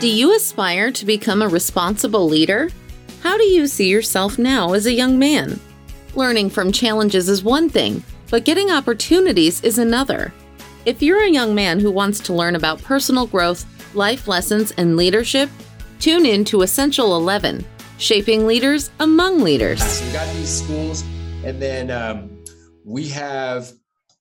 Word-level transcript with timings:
Do 0.00 0.08
you 0.08 0.34
aspire 0.34 0.90
to 0.92 1.04
become 1.04 1.42
a 1.42 1.48
responsible 1.48 2.26
leader? 2.26 2.70
How 3.22 3.36
do 3.36 3.44
you 3.44 3.66
see 3.66 3.90
yourself 3.90 4.38
now 4.38 4.72
as 4.72 4.86
a 4.86 4.94
young 4.94 5.18
man? 5.18 5.60
Learning 6.14 6.48
from 6.48 6.72
challenges 6.72 7.28
is 7.28 7.44
one 7.44 7.68
thing, 7.68 8.02
but 8.30 8.46
getting 8.46 8.70
opportunities 8.70 9.62
is 9.62 9.76
another. 9.76 10.32
If 10.86 11.02
you're 11.02 11.22
a 11.22 11.30
young 11.30 11.54
man 11.54 11.80
who 11.80 11.90
wants 11.90 12.18
to 12.20 12.32
learn 12.32 12.56
about 12.56 12.82
personal 12.82 13.26
growth, 13.26 13.66
life 13.94 14.26
lessons, 14.26 14.70
and 14.78 14.96
leadership, 14.96 15.50
tune 15.98 16.24
in 16.24 16.46
to 16.46 16.62
Essential 16.62 17.14
11 17.16 17.62
Shaping 17.98 18.46
Leaders 18.46 18.90
Among 19.00 19.42
Leaders. 19.42 19.82
So 19.84 20.06
we 20.06 20.12
got 20.14 20.34
these 20.34 20.62
schools, 20.62 21.02
and 21.44 21.60
then 21.60 21.90
um, 21.90 22.42
we 22.86 23.06
have 23.08 23.70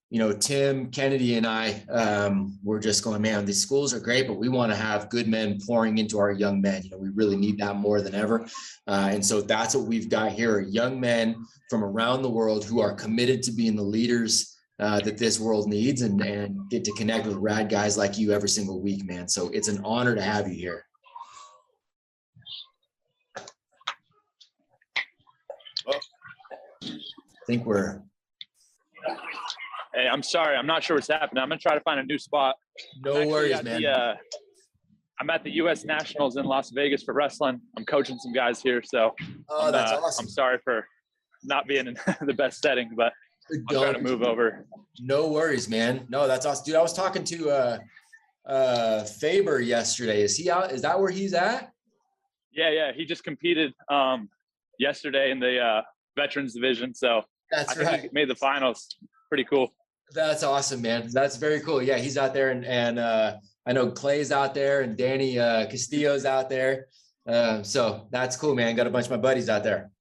you 0.09 0.17
know, 0.17 0.33
Tim 0.33 0.89
Kennedy 0.89 1.35
and 1.35 1.45
I 1.45 1.83
um, 1.89 2.57
were 2.63 2.79
just 2.79 3.03
going, 3.03 3.21
man, 3.21 3.45
these 3.45 3.61
schools 3.61 3.93
are 3.93 3.99
great, 3.99 4.27
but 4.27 4.37
we 4.37 4.49
want 4.49 4.71
to 4.71 4.75
have 4.75 5.09
good 5.09 5.27
men 5.27 5.59
pouring 5.67 5.99
into 5.99 6.17
our 6.17 6.31
young 6.31 6.61
men. 6.61 6.81
You 6.83 6.91
know, 6.91 6.97
we 6.97 7.09
really 7.09 7.35
need 7.35 7.59
that 7.59 7.75
more 7.75 8.01
than 8.01 8.15
ever. 8.15 8.47
Uh, 8.87 9.09
and 9.11 9.23
so 9.23 9.39
that's 9.39 9.75
what 9.75 9.85
we've 9.85 10.09
got 10.09 10.31
here 10.31 10.61
young 10.61 10.99
men 10.99 11.35
from 11.69 11.83
around 11.83 12.23
the 12.23 12.29
world 12.29 12.65
who 12.65 12.81
are 12.81 12.93
committed 12.93 13.43
to 13.43 13.51
being 13.51 13.75
the 13.75 13.83
leaders 13.83 14.57
uh, 14.79 14.99
that 15.01 15.19
this 15.19 15.39
world 15.39 15.67
needs 15.67 16.01
and, 16.01 16.19
and 16.21 16.57
get 16.71 16.83
to 16.85 16.91
connect 16.93 17.27
with 17.27 17.35
rad 17.35 17.69
guys 17.69 17.95
like 17.95 18.17
you 18.17 18.31
every 18.31 18.49
single 18.49 18.81
week, 18.81 19.05
man. 19.05 19.27
So 19.27 19.49
it's 19.49 19.67
an 19.67 19.79
honor 19.83 20.15
to 20.15 20.21
have 20.21 20.47
you 20.47 20.55
here. 20.55 20.85
I 25.87 25.99
think 27.45 27.65
we're 27.65 28.01
Hey, 29.93 30.07
I'm 30.11 30.21
sorry. 30.21 30.55
I'm 30.55 30.67
not 30.67 30.83
sure 30.83 30.97
what's 30.97 31.07
happening. 31.07 31.41
I'm 31.41 31.49
gonna 31.49 31.59
try 31.59 31.73
to 31.73 31.81
find 31.81 31.99
a 31.99 32.03
new 32.03 32.19
spot. 32.19 32.55
No 33.03 33.27
worries, 33.27 33.63
man. 33.63 33.81
The, 33.81 33.87
uh, 33.87 34.15
I'm 35.19 35.29
at 35.29 35.43
the 35.43 35.51
U.S. 35.55 35.83
Nationals 35.83 36.37
in 36.37 36.45
Las 36.45 36.69
Vegas 36.69 37.03
for 37.03 37.13
wrestling. 37.13 37.59
I'm 37.77 37.85
coaching 37.85 38.17
some 38.19 38.31
guys 38.31 38.61
here, 38.61 38.81
so 38.83 39.13
oh, 39.49 39.67
I'm, 39.67 39.71
that's 39.71 39.91
uh, 39.91 39.95
awesome. 39.95 40.25
I'm 40.25 40.29
sorry 40.29 40.59
for 40.63 40.85
not 41.43 41.67
being 41.67 41.87
in 41.87 41.97
the 42.21 42.33
best 42.33 42.61
setting, 42.61 42.91
but 42.95 43.13
I'm 43.51 43.65
trying 43.67 43.93
to 43.95 44.01
move 44.01 44.21
over. 44.21 44.65
No 44.99 45.27
worries, 45.27 45.67
man. 45.67 46.05
No, 46.09 46.27
that's 46.27 46.45
awesome, 46.45 46.65
dude. 46.65 46.75
I 46.75 46.81
was 46.81 46.93
talking 46.93 47.23
to 47.25 47.49
uh, 47.49 47.79
uh, 48.47 49.03
Faber 49.03 49.59
yesterday. 49.59 50.21
Is 50.21 50.37
he 50.37 50.49
out? 50.49 50.71
Is 50.71 50.83
that 50.83 50.99
where 50.99 51.11
he's 51.11 51.33
at? 51.33 51.71
Yeah, 52.51 52.69
yeah. 52.69 52.91
He 52.95 53.05
just 53.05 53.23
competed 53.23 53.73
um, 53.89 54.29
yesterday 54.77 55.31
in 55.31 55.39
the 55.39 55.59
uh, 55.59 55.81
veterans 56.15 56.53
division, 56.53 56.93
so 56.93 57.23
that's 57.51 57.77
I 57.77 57.81
right. 57.81 58.13
made 58.13 58.29
the 58.29 58.35
finals. 58.35 58.87
Pretty 59.29 59.43
cool. 59.43 59.73
That's 60.13 60.43
awesome, 60.43 60.81
man. 60.81 61.09
That's 61.11 61.37
very 61.37 61.59
cool. 61.59 61.81
Yeah, 61.81 61.97
he's 61.97 62.17
out 62.17 62.33
there, 62.33 62.49
and 62.49 62.65
and 62.65 62.99
uh, 62.99 63.37
I 63.65 63.73
know 63.73 63.91
Clay's 63.91 64.31
out 64.31 64.53
there, 64.53 64.81
and 64.81 64.97
Danny 64.97 65.39
uh, 65.39 65.67
Castillo's 65.67 66.25
out 66.25 66.49
there. 66.49 66.87
Um, 67.27 67.63
so 67.63 68.07
that's 68.11 68.35
cool, 68.35 68.55
man. 68.55 68.75
Got 68.75 68.87
a 68.87 68.89
bunch 68.89 69.05
of 69.05 69.11
my 69.11 69.17
buddies 69.17 69.49
out 69.49 69.63
there. 69.63 69.91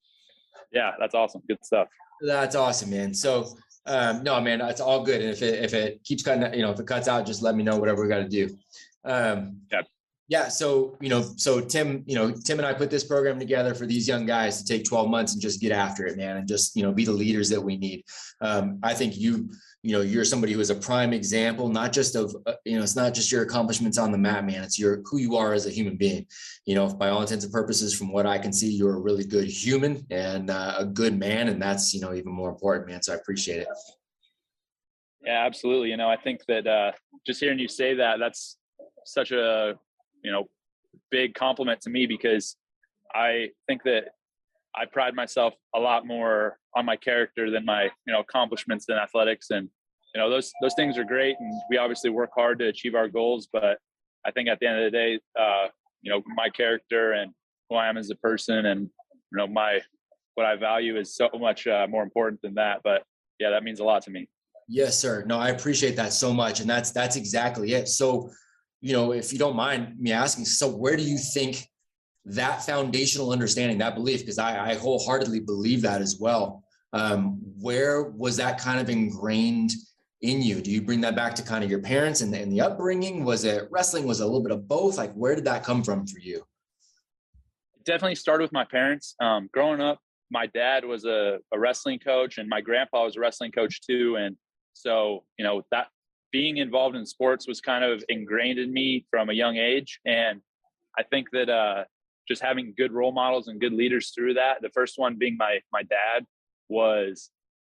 Yeah, 0.72 0.92
that's 0.98 1.14
awesome. 1.14 1.42
Good 1.46 1.64
stuff. 1.64 1.88
That's 2.22 2.56
awesome, 2.56 2.90
man. 2.90 3.12
So 3.12 3.56
um, 3.88 4.22
no, 4.22 4.40
man, 4.40 4.60
it's 4.60 4.80
all 4.80 5.02
good. 5.02 5.22
And 5.22 5.30
if 5.30 5.42
it 5.42 5.64
if 5.64 5.74
it 5.74 6.04
keeps 6.04 6.22
cutting, 6.22 6.52
you 6.54 6.62
know, 6.62 6.70
if 6.70 6.78
it 6.78 6.86
cuts 6.86 7.08
out, 7.08 7.26
just 7.26 7.42
let 7.42 7.54
me 7.54 7.62
know 7.62 7.78
whatever 7.78 8.02
we 8.02 8.08
got 8.08 8.18
to 8.18 8.28
do. 8.28 8.56
Um, 9.04 9.62
yeah. 9.72 9.82
Yeah. 10.28 10.48
So, 10.48 10.98
you 11.00 11.08
know, 11.08 11.22
so 11.36 11.58
Tim, 11.58 12.04
you 12.06 12.14
know, 12.14 12.30
Tim 12.30 12.58
and 12.58 12.66
I 12.66 12.74
put 12.74 12.90
this 12.90 13.02
program 13.02 13.38
together 13.38 13.74
for 13.74 13.86
these 13.86 14.06
young 14.06 14.26
guys 14.26 14.62
to 14.62 14.64
take 14.70 14.84
12 14.84 15.08
months 15.08 15.32
and 15.32 15.40
just 15.40 15.58
get 15.58 15.72
after 15.72 16.04
it, 16.04 16.18
man, 16.18 16.36
and 16.36 16.46
just, 16.46 16.76
you 16.76 16.82
know, 16.82 16.92
be 16.92 17.06
the 17.06 17.12
leaders 17.12 17.48
that 17.48 17.62
we 17.62 17.78
need. 17.78 18.04
Um, 18.42 18.78
I 18.82 18.92
think 18.92 19.16
you, 19.16 19.50
you 19.88 19.94
know, 19.94 20.02
you're 20.02 20.22
somebody 20.22 20.52
who 20.52 20.60
is 20.60 20.68
a 20.68 20.74
prime 20.74 21.14
example, 21.14 21.70
not 21.70 21.94
just 21.94 22.14
of, 22.14 22.36
uh, 22.44 22.52
you 22.66 22.76
know, 22.76 22.82
it's 22.82 22.94
not 22.94 23.14
just 23.14 23.32
your 23.32 23.42
accomplishments 23.42 23.96
on 23.96 24.12
the 24.12 24.18
mat, 24.18 24.44
man. 24.44 24.62
It's 24.62 24.78
your, 24.78 25.00
who 25.06 25.16
you 25.16 25.34
are 25.36 25.54
as 25.54 25.64
a 25.64 25.70
human 25.70 25.96
being. 25.96 26.26
You 26.66 26.74
know, 26.74 26.88
by 26.88 27.08
all 27.08 27.22
intents 27.22 27.44
and 27.44 27.50
purposes, 27.54 27.96
from 27.96 28.12
what 28.12 28.26
I 28.26 28.36
can 28.36 28.52
see, 28.52 28.70
you're 28.70 28.96
a 28.96 29.00
really 29.00 29.24
good 29.24 29.48
human 29.48 30.04
and 30.10 30.50
uh, 30.50 30.74
a 30.76 30.84
good 30.84 31.18
man. 31.18 31.48
And 31.48 31.60
that's, 31.60 31.94
you 31.94 32.02
know, 32.02 32.12
even 32.12 32.32
more 32.32 32.50
important, 32.50 32.86
man. 32.86 33.00
So 33.00 33.14
I 33.14 33.16
appreciate 33.16 33.60
it. 33.60 33.68
Yeah, 35.24 35.46
absolutely. 35.46 35.88
You 35.88 35.96
know, 35.96 36.10
I 36.10 36.16
think 36.16 36.42
that 36.48 36.66
uh, 36.66 36.92
just 37.26 37.40
hearing 37.40 37.58
you 37.58 37.66
say 37.66 37.94
that, 37.94 38.18
that's 38.18 38.58
such 39.06 39.32
a, 39.32 39.72
you 40.22 40.30
know, 40.30 40.50
big 41.10 41.32
compliment 41.32 41.80
to 41.80 41.88
me 41.88 42.04
because 42.04 42.56
I 43.14 43.52
think 43.66 43.84
that 43.84 44.08
I 44.76 44.84
pride 44.84 45.14
myself 45.14 45.54
a 45.74 45.80
lot 45.80 46.06
more 46.06 46.58
on 46.76 46.84
my 46.84 46.96
character 46.96 47.50
than 47.50 47.64
my, 47.64 47.84
you 47.84 48.12
know, 48.12 48.20
accomplishments 48.20 48.84
in 48.90 48.96
athletics. 48.96 49.48
And, 49.48 49.70
you 50.14 50.20
know, 50.20 50.30
those, 50.30 50.52
those 50.62 50.74
things 50.74 50.96
are 50.98 51.04
great. 51.04 51.36
And 51.38 51.52
we 51.70 51.76
obviously 51.76 52.10
work 52.10 52.30
hard 52.34 52.58
to 52.60 52.66
achieve 52.66 52.94
our 52.94 53.08
goals, 53.08 53.48
but 53.52 53.78
I 54.26 54.30
think 54.30 54.48
at 54.48 54.58
the 54.60 54.66
end 54.66 54.78
of 54.78 54.84
the 54.84 54.96
day, 54.96 55.20
uh, 55.38 55.68
you 56.02 56.10
know, 56.10 56.22
my 56.36 56.48
character 56.48 57.12
and 57.12 57.32
who 57.68 57.76
I 57.76 57.88
am 57.88 57.96
as 57.96 58.10
a 58.10 58.16
person 58.16 58.66
and, 58.66 58.82
you 58.82 59.38
know, 59.38 59.46
my, 59.46 59.80
what 60.34 60.46
I 60.46 60.56
value 60.56 60.98
is 60.98 61.14
so 61.14 61.28
much 61.38 61.66
uh, 61.66 61.86
more 61.88 62.02
important 62.02 62.40
than 62.42 62.54
that. 62.54 62.80
But 62.82 63.02
yeah, 63.38 63.50
that 63.50 63.64
means 63.64 63.80
a 63.80 63.84
lot 63.84 64.02
to 64.02 64.10
me. 64.10 64.28
Yes, 64.68 64.98
sir. 64.98 65.24
No, 65.26 65.38
I 65.38 65.48
appreciate 65.50 65.96
that 65.96 66.12
so 66.12 66.32
much. 66.32 66.60
And 66.60 66.68
that's, 66.68 66.90
that's 66.90 67.16
exactly 67.16 67.72
it. 67.72 67.88
So, 67.88 68.30
you 68.80 68.92
know, 68.92 69.12
if 69.12 69.32
you 69.32 69.38
don't 69.38 69.56
mind 69.56 69.98
me 69.98 70.12
asking, 70.12 70.44
so 70.44 70.68
where 70.68 70.96
do 70.96 71.02
you 71.02 71.18
think 71.18 71.66
that 72.26 72.64
foundational 72.64 73.32
understanding, 73.32 73.78
that 73.78 73.94
belief, 73.94 74.20
because 74.20 74.38
I, 74.38 74.70
I, 74.70 74.74
wholeheartedly 74.74 75.40
believe 75.40 75.82
that 75.82 76.02
as 76.02 76.18
well. 76.20 76.62
Um, 76.92 77.38
where 77.58 78.04
was 78.04 78.36
that 78.36 78.58
kind 78.58 78.78
of 78.80 78.90
ingrained 78.90 79.72
in 80.22 80.42
you? 80.42 80.60
Do 80.60 80.70
you 80.70 80.82
bring 80.82 81.00
that 81.02 81.14
back 81.14 81.34
to 81.36 81.42
kind 81.42 81.62
of 81.62 81.70
your 81.70 81.80
parents 81.80 82.20
and, 82.20 82.34
and 82.34 82.50
the 82.52 82.60
upbringing? 82.60 83.24
Was 83.24 83.44
it 83.44 83.68
wrestling? 83.70 84.06
Was 84.06 84.20
it 84.20 84.24
a 84.24 84.26
little 84.26 84.42
bit 84.42 84.52
of 84.52 84.66
both? 84.66 84.96
Like, 84.96 85.12
where 85.14 85.34
did 85.34 85.44
that 85.44 85.64
come 85.64 85.82
from 85.82 86.06
for 86.06 86.18
you? 86.18 86.44
Definitely 87.84 88.16
started 88.16 88.42
with 88.42 88.52
my 88.52 88.64
parents. 88.64 89.14
Um, 89.20 89.48
growing 89.52 89.80
up, 89.80 90.00
my 90.30 90.46
dad 90.46 90.84
was 90.84 91.04
a, 91.04 91.38
a 91.52 91.58
wrestling 91.58 91.98
coach, 91.98 92.38
and 92.38 92.48
my 92.48 92.60
grandpa 92.60 93.04
was 93.04 93.16
a 93.16 93.20
wrestling 93.20 93.52
coach 93.52 93.80
too. 93.80 94.16
And 94.16 94.36
so, 94.74 95.24
you 95.38 95.44
know, 95.44 95.62
that 95.70 95.86
being 96.32 96.58
involved 96.58 96.96
in 96.96 97.06
sports 97.06 97.48
was 97.48 97.60
kind 97.60 97.84
of 97.84 98.04
ingrained 98.08 98.58
in 98.58 98.72
me 98.72 99.06
from 99.10 99.30
a 99.30 99.32
young 99.32 99.56
age. 99.56 100.00
And 100.04 100.40
I 100.98 101.02
think 101.04 101.28
that 101.32 101.48
uh, 101.48 101.84
just 102.26 102.42
having 102.42 102.74
good 102.76 102.92
role 102.92 103.12
models 103.12 103.48
and 103.48 103.60
good 103.60 103.72
leaders 103.72 104.10
through 104.10 104.34
that, 104.34 104.60
the 104.60 104.68
first 104.70 104.98
one 104.98 105.16
being 105.16 105.36
my 105.38 105.60
my 105.72 105.82
dad, 105.82 106.26
was 106.68 107.30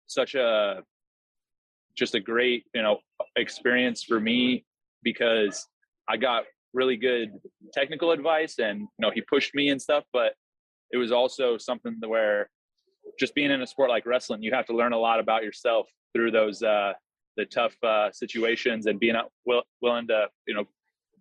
such 0.07 0.35
a 0.35 0.83
just 1.97 2.15
a 2.15 2.21
great 2.21 2.65
you 2.75 2.83
know 2.83 2.99
experience 3.37 4.03
for 4.03 4.21
me 4.21 4.65
because 5.03 5.67
I 6.09 6.17
got 6.17 6.45
really 6.75 6.97
good 6.97 7.31
technical 7.73 8.13
advice 8.13 8.59
and 8.59 8.81
you 8.81 8.89
know 8.99 9.11
he 9.11 9.21
pushed 9.23 9.55
me 9.55 9.69
and 9.71 9.81
stuff, 9.81 10.05
but 10.13 10.35
it 10.91 10.97
was 10.97 11.13
also 11.13 11.57
something 11.59 11.97
where 12.07 12.51
just 13.19 13.35
being 13.35 13.51
in 13.51 13.63
a 13.63 13.67
sport 13.67 13.91
like 13.91 14.07
wrestling, 14.07 14.43
you 14.43 14.53
have 14.53 14.67
to 14.67 14.77
learn 14.77 14.93
a 14.93 14.99
lot 14.99 15.21
about 15.21 15.43
yourself 15.43 15.89
through 16.15 16.31
those 16.31 16.63
uh, 16.63 16.93
the 17.37 17.45
tough 17.47 17.75
uh, 17.83 18.11
situations 18.13 18.87
and 18.87 19.01
being 19.01 19.17
will, 19.47 19.63
willing 19.81 20.07
to 20.09 20.27
you 20.47 20.55
know 20.55 20.65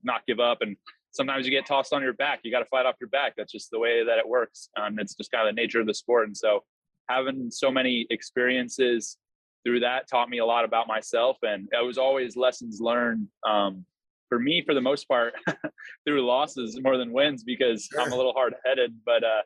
not 0.04 0.26
give 0.28 0.40
up. 0.40 0.60
And 0.62 0.76
sometimes 1.12 1.46
you 1.46 1.52
get 1.52 1.66
tossed 1.66 1.94
on 1.94 2.02
your 2.02 2.14
back. 2.14 2.40
You 2.44 2.52
got 2.52 2.60
to 2.60 2.66
fight 2.66 2.86
off 2.86 2.96
your 3.00 3.10
back. 3.10 3.34
That's 3.38 3.52
just 3.52 3.70
the 3.72 3.80
way 3.80 4.04
that 4.04 4.18
it 4.18 4.28
works. 4.28 4.70
And 4.76 5.00
it's 5.00 5.16
just 5.16 5.31
kind 5.31 5.48
of 5.48 5.56
the 5.56 5.62
nature 5.62 5.80
of 5.80 5.88
the 5.88 5.94
sport. 5.94 6.28
And 6.28 6.36
so 6.36 6.64
having 7.08 7.50
so 7.52 7.72
many 7.72 8.08
experiences 8.10 9.18
through 9.66 9.80
that 9.80 10.08
taught 10.10 10.30
me 10.30 10.40
a 10.40 10.46
lot 10.46 10.66
about 10.66 10.88
myself 10.88 11.38
and 11.44 11.68
it 11.72 11.86
was 11.86 11.98
always 11.98 12.36
lessons 12.36 12.80
learned 12.82 13.28
um, 13.48 13.86
for 14.30 14.40
me 14.40 14.64
for 14.66 14.74
the 14.74 14.82
most 14.82 15.08
part 15.08 15.34
through 16.06 16.26
losses 16.26 16.80
more 16.82 16.98
than 16.98 17.12
wins 17.12 17.44
because 17.44 17.88
sure. 17.92 18.02
i'm 18.02 18.12
a 18.12 18.16
little 18.16 18.34
hard-headed 18.34 18.94
but 19.06 19.24
uh, 19.24 19.42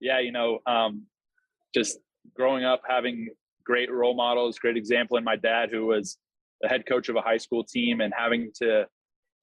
yeah 0.00 0.20
you 0.20 0.32
know 0.32 0.58
um, 0.66 1.02
just 1.74 1.98
growing 2.34 2.64
up 2.64 2.82
having 2.88 3.28
great 3.66 3.92
role 3.92 4.14
models, 4.14 4.58
great 4.58 4.76
example 4.76 5.18
in 5.18 5.24
my 5.24 5.36
dad, 5.36 5.68
who 5.70 5.86
was 5.86 6.18
the 6.62 6.68
head 6.68 6.84
coach 6.86 7.08
of 7.08 7.16
a 7.16 7.20
high 7.20 7.36
school 7.36 7.64
team 7.64 8.00
and 8.00 8.14
having 8.16 8.50
to 8.54 8.86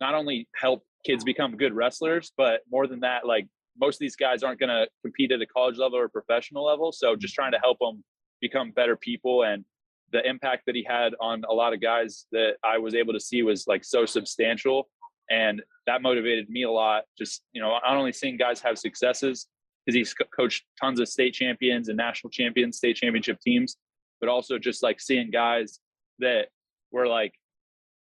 not 0.02 0.16
only 0.16 0.48
help 0.56 0.84
kids 1.06 1.24
become 1.24 1.56
good 1.58 1.74
wrestlers, 1.74 2.31
but 2.38 2.62
more 2.72 2.88
than 2.88 3.02
that, 3.02 3.26
like 3.26 3.46
most 3.80 3.96
of 3.96 4.00
these 4.00 4.16
guys 4.16 4.42
aren't 4.42 4.60
going 4.60 4.69
to 4.69 4.88
compete 5.04 5.31
at 5.31 5.42
a 5.42 5.46
college 5.46 5.78
level 5.78 6.00
or 6.00 6.08
professional 6.08 6.66
level. 6.66 6.92
So 6.92 7.16
just 7.16 7.36
trying 7.36 7.52
to 7.52 7.60
help 7.60 7.78
them 7.80 8.04
become 8.42 8.72
better 8.72 8.96
people 8.96 9.44
and 9.44 9.64
the 10.13 10.25
impact 10.27 10.63
that 10.68 10.75
he 10.75 10.86
had 10.88 11.13
on 11.19 11.44
a 11.50 11.54
lot 11.54 11.74
of 11.74 11.81
guys 11.81 12.27
that 12.31 12.54
I 12.63 12.77
was 12.77 12.95
able 12.95 13.13
to 13.13 13.19
see 13.19 13.42
was 13.42 13.65
like 13.68 13.83
so 13.83 14.06
substantial. 14.06 14.88
And 15.30 15.62
that 15.88 16.01
motivated 16.01 16.50
me 16.50 16.63
a 16.63 16.71
lot. 16.71 17.04
Just, 17.18 17.42
you 17.51 17.62
know, 17.62 17.69
not 17.69 17.98
only 17.98 18.13
seeing 18.13 18.38
guys 18.38 18.62
have 18.62 18.77
successes 18.77 19.48
because 19.86 19.95
he's 19.95 20.15
coached 20.36 20.63
tons 20.80 21.00
of 21.00 21.10
state 21.10 21.33
champions 21.33 21.89
and 21.89 21.98
national 21.98 22.30
champions, 22.30 22.77
state 22.77 22.95
championship 22.95 23.39
teams, 23.42 23.75
but 24.21 24.30
also 24.30 24.60
just 24.60 24.83
like 24.83 25.01
seeing 25.01 25.31
guys 25.31 25.80
that 26.19 26.48
were 26.92 27.07
like 27.07 27.33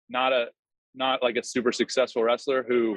not 0.08 0.32
a 0.32 0.48
not 0.94 1.22
like 1.22 1.36
a 1.36 1.44
super 1.44 1.70
successful 1.70 2.24
wrestler 2.24 2.64
who 2.66 2.96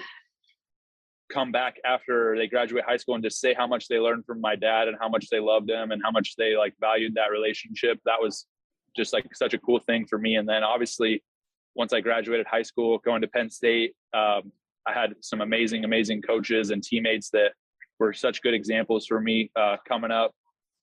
come 1.32 1.52
back 1.52 1.76
after 1.86 2.36
they 2.36 2.48
graduate 2.48 2.84
high 2.86 2.98
school 2.98 3.16
and 3.16 3.24
just 3.24 3.40
say 3.40 3.54
how 3.54 3.68
much 3.68 3.88
they 3.88 4.00
learned 4.00 4.26
from 4.26 4.42
my 4.42 4.56
dad 4.56 4.88
and 4.88 4.98
how 5.00 5.08
much 5.08 5.30
they 5.30 5.40
loved 5.40 5.70
him 5.70 5.92
and 5.92 6.02
how 6.04 6.12
much 6.12 6.36
they 6.38 6.58
like 6.58 6.74
valued 6.80 7.14
that 7.14 7.32
relationship 7.32 8.00
that 8.06 8.20
was 8.20 8.48
just 8.96 9.14
like 9.14 9.26
such 9.36 9.54
a 9.54 9.58
cool 9.58 9.80
thing 9.80 10.06
for 10.06 10.18
me 10.18 10.36
and 10.36 10.48
then 10.48 10.64
obviously 10.64 11.24
once 11.76 11.94
i 11.94 12.00
graduated 12.00 12.46
high 12.46 12.62
school 12.62 12.98
going 13.00 13.22
to 13.22 13.28
penn 13.28 13.50
state 13.50 13.94
um, 14.14 14.52
I 14.88 14.94
had 14.94 15.16
some 15.22 15.42
amazing, 15.42 15.86
amazing 15.86 16.22
coaches 16.22 16.70
and 16.72 16.84
teammates 16.84 17.30
that 17.32 17.54
were 18.00 18.14
such 18.14 18.42
good 18.42 18.54
examples 18.54 19.06
for 19.06 19.20
me 19.22 19.50
uh, 19.56 19.78
coming 19.88 20.12
up. 20.12 20.32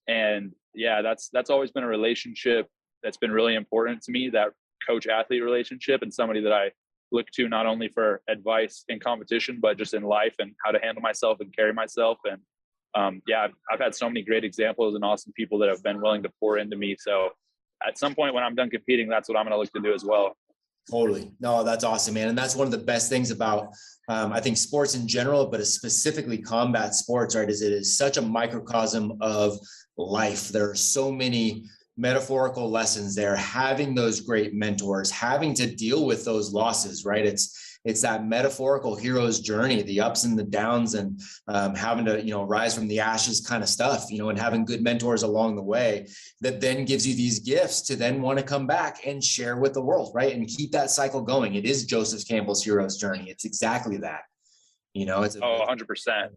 And 0.08 0.52
yeah, 0.74 1.02
that's 1.02 1.28
that's 1.32 1.50
always 1.50 1.70
been 1.70 1.84
a 1.84 1.88
relationship 1.88 2.66
that's 3.02 3.16
been 3.16 3.32
really 3.32 3.54
important 3.54 4.02
to 4.02 4.12
me. 4.12 4.30
That 4.30 4.48
coach 4.86 5.06
athlete 5.06 5.42
relationship 5.42 6.02
and 6.02 6.12
somebody 6.12 6.40
that 6.42 6.52
I 6.52 6.70
look 7.12 7.26
to 7.34 7.48
not 7.48 7.66
only 7.66 7.88
for 7.88 8.22
advice 8.28 8.84
in 8.88 9.00
competition, 9.00 9.58
but 9.60 9.76
just 9.76 9.94
in 9.94 10.02
life 10.02 10.34
and 10.38 10.52
how 10.64 10.70
to 10.70 10.78
handle 10.78 11.02
myself 11.02 11.40
and 11.40 11.54
carry 11.54 11.72
myself. 11.72 12.18
And 12.24 12.40
um, 12.94 13.20
yeah, 13.26 13.42
I've, 13.42 13.54
I've, 13.70 13.80
had 13.80 13.94
so 13.94 14.08
many 14.08 14.22
great 14.22 14.44
examples 14.44 14.94
and 14.94 15.04
awesome 15.04 15.32
people 15.36 15.58
that 15.58 15.68
have 15.68 15.82
been 15.82 16.00
willing 16.00 16.22
to 16.24 16.30
pour 16.40 16.58
into 16.58 16.76
me. 16.76 16.96
So 16.98 17.30
at 17.86 17.98
some 17.98 18.14
point 18.14 18.34
when 18.34 18.44
I'm 18.44 18.54
done 18.54 18.70
competing, 18.70 19.08
that's 19.08 19.28
what 19.28 19.38
I'm 19.38 19.44
going 19.44 19.52
to 19.52 19.58
look 19.58 19.72
to 19.72 19.80
do 19.80 19.94
as 19.94 20.04
well. 20.04 20.36
Totally. 20.90 21.30
No, 21.40 21.62
that's 21.62 21.84
awesome, 21.84 22.14
man. 22.14 22.28
And 22.28 22.38
that's 22.38 22.56
one 22.56 22.66
of 22.66 22.72
the 22.72 22.78
best 22.78 23.08
things 23.08 23.30
about, 23.30 23.68
um, 24.08 24.32
I 24.32 24.40
think, 24.40 24.56
sports 24.56 24.94
in 24.94 25.06
general, 25.06 25.46
but 25.46 25.64
specifically 25.66 26.38
combat 26.38 26.94
sports, 26.94 27.36
right? 27.36 27.48
Is 27.48 27.62
it 27.62 27.72
is 27.72 27.96
such 27.96 28.16
a 28.16 28.22
microcosm 28.22 29.18
of 29.20 29.58
life. 29.96 30.48
There 30.48 30.70
are 30.70 30.74
so 30.74 31.12
many 31.12 31.64
metaphorical 31.96 32.70
lessons 32.70 33.14
there, 33.14 33.36
having 33.36 33.94
those 33.94 34.20
great 34.20 34.54
mentors, 34.54 35.10
having 35.10 35.54
to 35.54 35.66
deal 35.66 36.06
with 36.06 36.24
those 36.24 36.52
losses, 36.52 37.04
right? 37.04 37.26
It's, 37.26 37.69
it's 37.84 38.02
that 38.02 38.26
metaphorical 38.26 38.94
hero's 38.94 39.40
journey, 39.40 39.82
the 39.82 40.00
ups 40.00 40.24
and 40.24 40.38
the 40.38 40.44
downs, 40.44 40.94
and 40.94 41.20
um, 41.48 41.74
having 41.74 42.04
to 42.04 42.22
you 42.22 42.30
know 42.30 42.44
rise 42.44 42.74
from 42.74 42.88
the 42.88 43.00
ashes 43.00 43.40
kind 43.40 43.62
of 43.62 43.68
stuff, 43.68 44.06
you 44.10 44.18
know, 44.18 44.28
and 44.28 44.38
having 44.38 44.64
good 44.64 44.82
mentors 44.82 45.22
along 45.22 45.56
the 45.56 45.62
way 45.62 46.06
that 46.40 46.60
then 46.60 46.84
gives 46.84 47.06
you 47.06 47.14
these 47.14 47.38
gifts 47.38 47.80
to 47.82 47.96
then 47.96 48.20
want 48.20 48.38
to 48.38 48.44
come 48.44 48.66
back 48.66 49.06
and 49.06 49.24
share 49.24 49.56
with 49.56 49.72
the 49.72 49.82
world, 49.82 50.12
right? 50.14 50.34
And 50.34 50.46
keep 50.46 50.72
that 50.72 50.90
cycle 50.90 51.22
going. 51.22 51.54
It 51.54 51.64
is 51.64 51.86
Joseph 51.86 52.26
Campbell's 52.28 52.62
hero's 52.62 52.98
journey. 52.98 53.30
It's 53.30 53.44
exactly 53.44 53.96
that. 53.98 54.22
You 54.92 55.06
know, 55.06 55.22
it's 55.22 55.36
a, 55.36 55.40
oh, 55.42 55.60
100 55.60 55.88
percent. 55.88 56.32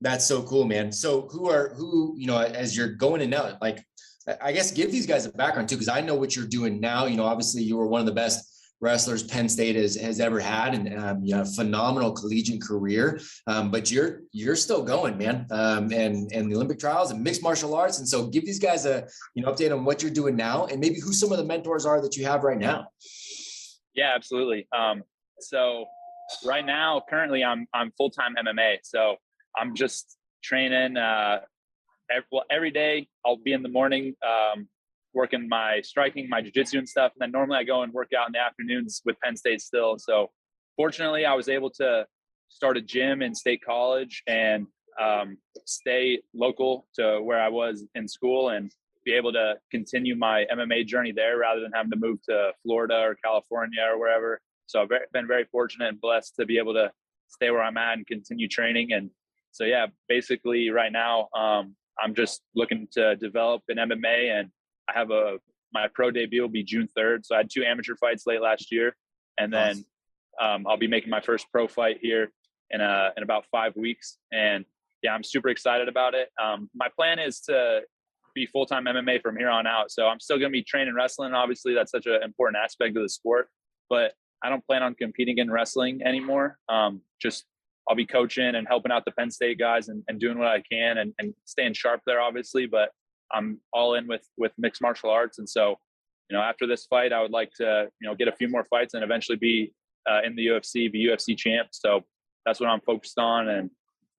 That's 0.00 0.24
so 0.24 0.42
cool, 0.42 0.64
man. 0.64 0.92
So 0.92 1.28
who 1.30 1.50
are 1.50 1.74
who 1.74 2.14
you 2.16 2.26
know 2.26 2.38
as 2.38 2.76
you're 2.76 2.94
going 2.94 3.20
in 3.20 3.30
now, 3.30 3.58
like 3.60 3.84
I 4.40 4.52
guess 4.52 4.70
give 4.70 4.92
these 4.92 5.06
guys 5.06 5.26
a 5.26 5.32
background 5.32 5.68
too, 5.68 5.76
because 5.76 5.88
I 5.88 6.00
know 6.00 6.14
what 6.14 6.36
you're 6.36 6.46
doing 6.46 6.80
now. 6.80 7.06
You 7.06 7.16
know, 7.16 7.24
obviously 7.24 7.62
you 7.62 7.76
were 7.76 7.86
one 7.86 8.00
of 8.00 8.06
the 8.06 8.12
best 8.12 8.47
wrestlers 8.80 9.22
Penn 9.22 9.48
State 9.48 9.76
has, 9.76 9.96
has 9.96 10.20
ever 10.20 10.38
had, 10.38 10.74
and 10.74 10.98
um, 10.98 11.22
you 11.22 11.34
know, 11.34 11.44
phenomenal 11.44 12.12
collegiate 12.12 12.62
career. 12.62 13.20
Um, 13.46 13.70
but 13.70 13.90
you're 13.90 14.22
you're 14.32 14.56
still 14.56 14.82
going, 14.82 15.18
man, 15.18 15.46
um, 15.50 15.92
and 15.92 16.30
and 16.32 16.50
the 16.50 16.56
Olympic 16.56 16.78
trials 16.78 17.10
and 17.10 17.22
mixed 17.22 17.42
martial 17.42 17.74
arts. 17.74 17.98
And 17.98 18.08
so, 18.08 18.26
give 18.26 18.44
these 18.44 18.58
guys 18.58 18.86
a 18.86 19.06
you 19.34 19.42
know 19.42 19.52
update 19.52 19.72
on 19.72 19.84
what 19.84 20.02
you're 20.02 20.10
doing 20.10 20.36
now, 20.36 20.66
and 20.66 20.80
maybe 20.80 21.00
who 21.00 21.12
some 21.12 21.32
of 21.32 21.38
the 21.38 21.44
mentors 21.44 21.86
are 21.86 22.00
that 22.00 22.16
you 22.16 22.24
have 22.26 22.44
right 22.44 22.58
now. 22.58 22.88
Yeah, 23.94 24.12
absolutely. 24.14 24.68
Um, 24.76 25.02
so 25.40 25.86
right 26.44 26.64
now, 26.64 27.02
currently, 27.08 27.44
I'm 27.44 27.66
I'm 27.74 27.92
full 27.96 28.10
time 28.10 28.34
MMA. 28.36 28.78
So 28.82 29.16
I'm 29.56 29.74
just 29.74 30.16
training. 30.42 30.96
Uh, 30.96 31.40
every, 32.10 32.26
well, 32.30 32.44
every 32.50 32.70
day 32.70 33.08
I'll 33.24 33.36
be 33.36 33.52
in 33.52 33.62
the 33.62 33.68
morning. 33.68 34.14
Working 35.14 35.48
my 35.48 35.80
striking, 35.82 36.28
my 36.28 36.42
jiu-jitsu 36.42 36.78
and 36.78 36.88
stuff. 36.88 37.12
And 37.14 37.20
then 37.20 37.32
normally 37.32 37.58
I 37.58 37.64
go 37.64 37.82
and 37.82 37.92
work 37.92 38.10
out 38.18 38.28
in 38.28 38.32
the 38.32 38.40
afternoons 38.40 39.02
with 39.04 39.16
Penn 39.20 39.36
State 39.36 39.60
still. 39.60 39.98
So 39.98 40.30
fortunately 40.76 41.24
I 41.24 41.34
was 41.34 41.48
able 41.48 41.70
to 41.70 42.06
start 42.48 42.76
a 42.76 42.80
gym 42.80 43.22
in 43.22 43.34
state 43.34 43.62
college 43.64 44.22
and 44.26 44.66
um, 45.00 45.38
stay 45.64 46.20
local 46.34 46.86
to 46.94 47.20
where 47.22 47.40
I 47.40 47.48
was 47.48 47.84
in 47.94 48.08
school 48.08 48.50
and 48.50 48.70
be 49.04 49.12
able 49.12 49.32
to 49.32 49.54
continue 49.70 50.14
my 50.16 50.44
MMA 50.52 50.86
journey 50.86 51.12
there 51.12 51.38
rather 51.38 51.60
than 51.60 51.72
having 51.72 51.90
to 51.90 51.96
move 51.96 52.22
to 52.28 52.52
Florida 52.62 53.00
or 53.00 53.16
California 53.24 53.82
or 53.90 53.98
wherever. 53.98 54.40
So 54.66 54.82
I've 54.82 54.90
been 55.12 55.26
very 55.26 55.44
fortunate 55.50 55.88
and 55.88 56.00
blessed 56.00 56.34
to 56.36 56.46
be 56.46 56.58
able 56.58 56.74
to 56.74 56.90
stay 57.28 57.50
where 57.50 57.62
I'm 57.62 57.76
at 57.76 57.94
and 57.94 58.06
continue 58.06 58.48
training. 58.48 58.92
And 58.92 59.10
so, 59.52 59.64
yeah, 59.64 59.86
basically 60.08 60.70
right 60.70 60.92
now, 60.92 61.28
um, 61.34 61.74
I'm 61.98 62.14
just 62.14 62.42
looking 62.54 62.86
to 62.92 63.16
develop 63.16 63.62
an 63.68 63.78
MMA 63.78 64.38
and 64.38 64.50
I 64.88 64.98
have 64.98 65.10
a 65.10 65.38
my 65.72 65.86
pro 65.92 66.10
debut 66.10 66.40
will 66.40 66.48
be 66.48 66.62
June 66.62 66.88
3rd. 66.96 67.26
So 67.26 67.34
I 67.34 67.38
had 67.38 67.50
two 67.50 67.62
amateur 67.62 67.94
fights 67.96 68.26
late 68.26 68.40
last 68.40 68.72
year, 68.72 68.96
and 69.36 69.52
then 69.52 69.84
um, 70.40 70.66
I'll 70.66 70.78
be 70.78 70.88
making 70.88 71.10
my 71.10 71.20
first 71.20 71.46
pro 71.52 71.68
fight 71.68 71.98
here 72.00 72.32
in 72.70 72.80
a, 72.80 73.12
in 73.16 73.22
about 73.22 73.44
five 73.50 73.76
weeks. 73.76 74.18
And 74.32 74.64
yeah, 75.02 75.12
I'm 75.12 75.22
super 75.22 75.48
excited 75.48 75.88
about 75.88 76.14
it. 76.14 76.30
Um, 76.42 76.70
my 76.74 76.88
plan 76.88 77.18
is 77.18 77.40
to 77.42 77.82
be 78.34 78.46
full 78.46 78.66
time 78.66 78.84
MMA 78.84 79.20
from 79.22 79.36
here 79.36 79.50
on 79.50 79.66
out. 79.66 79.90
So 79.90 80.06
I'm 80.06 80.20
still 80.20 80.38
going 80.38 80.50
to 80.50 80.56
be 80.56 80.62
training 80.62 80.94
wrestling. 80.94 81.34
Obviously, 81.34 81.74
that's 81.74 81.90
such 81.90 82.06
an 82.06 82.22
important 82.22 82.62
aspect 82.62 82.96
of 82.96 83.02
the 83.02 83.08
sport, 83.08 83.48
but 83.88 84.12
I 84.42 84.48
don't 84.48 84.64
plan 84.64 84.82
on 84.82 84.94
competing 84.94 85.38
in 85.38 85.50
wrestling 85.50 86.00
anymore. 86.04 86.58
Um, 86.68 87.00
just 87.20 87.44
I'll 87.88 87.96
be 87.96 88.06
coaching 88.06 88.54
and 88.54 88.66
helping 88.68 88.92
out 88.92 89.04
the 89.04 89.12
Penn 89.12 89.30
State 89.30 89.58
guys 89.58 89.88
and, 89.88 90.02
and 90.08 90.20
doing 90.20 90.38
what 90.38 90.48
I 90.48 90.62
can 90.70 90.98
and, 90.98 91.12
and 91.18 91.34
staying 91.44 91.72
sharp 91.72 92.02
there, 92.06 92.20
obviously. 92.20 92.66
But 92.66 92.90
I'm 93.32 93.60
all 93.72 93.94
in 93.94 94.06
with 94.06 94.26
with 94.36 94.52
mixed 94.58 94.82
martial 94.82 95.10
arts, 95.10 95.38
and 95.38 95.48
so 95.48 95.76
you 96.30 96.36
know 96.36 96.42
after 96.42 96.66
this 96.66 96.86
fight, 96.86 97.12
I 97.12 97.20
would 97.22 97.30
like 97.30 97.50
to 97.58 97.88
you 98.00 98.08
know 98.08 98.14
get 98.14 98.28
a 98.28 98.32
few 98.32 98.48
more 98.48 98.66
fights 98.70 98.94
and 98.94 99.04
eventually 99.04 99.38
be 99.38 99.72
uh, 100.08 100.20
in 100.24 100.34
the 100.36 100.46
UFC, 100.46 100.90
be 100.90 101.06
UFC 101.06 101.36
champ. 101.36 101.68
So 101.72 102.04
that's 102.46 102.60
what 102.60 102.68
I'm 102.68 102.80
focused 102.80 103.18
on, 103.18 103.48
and 103.48 103.70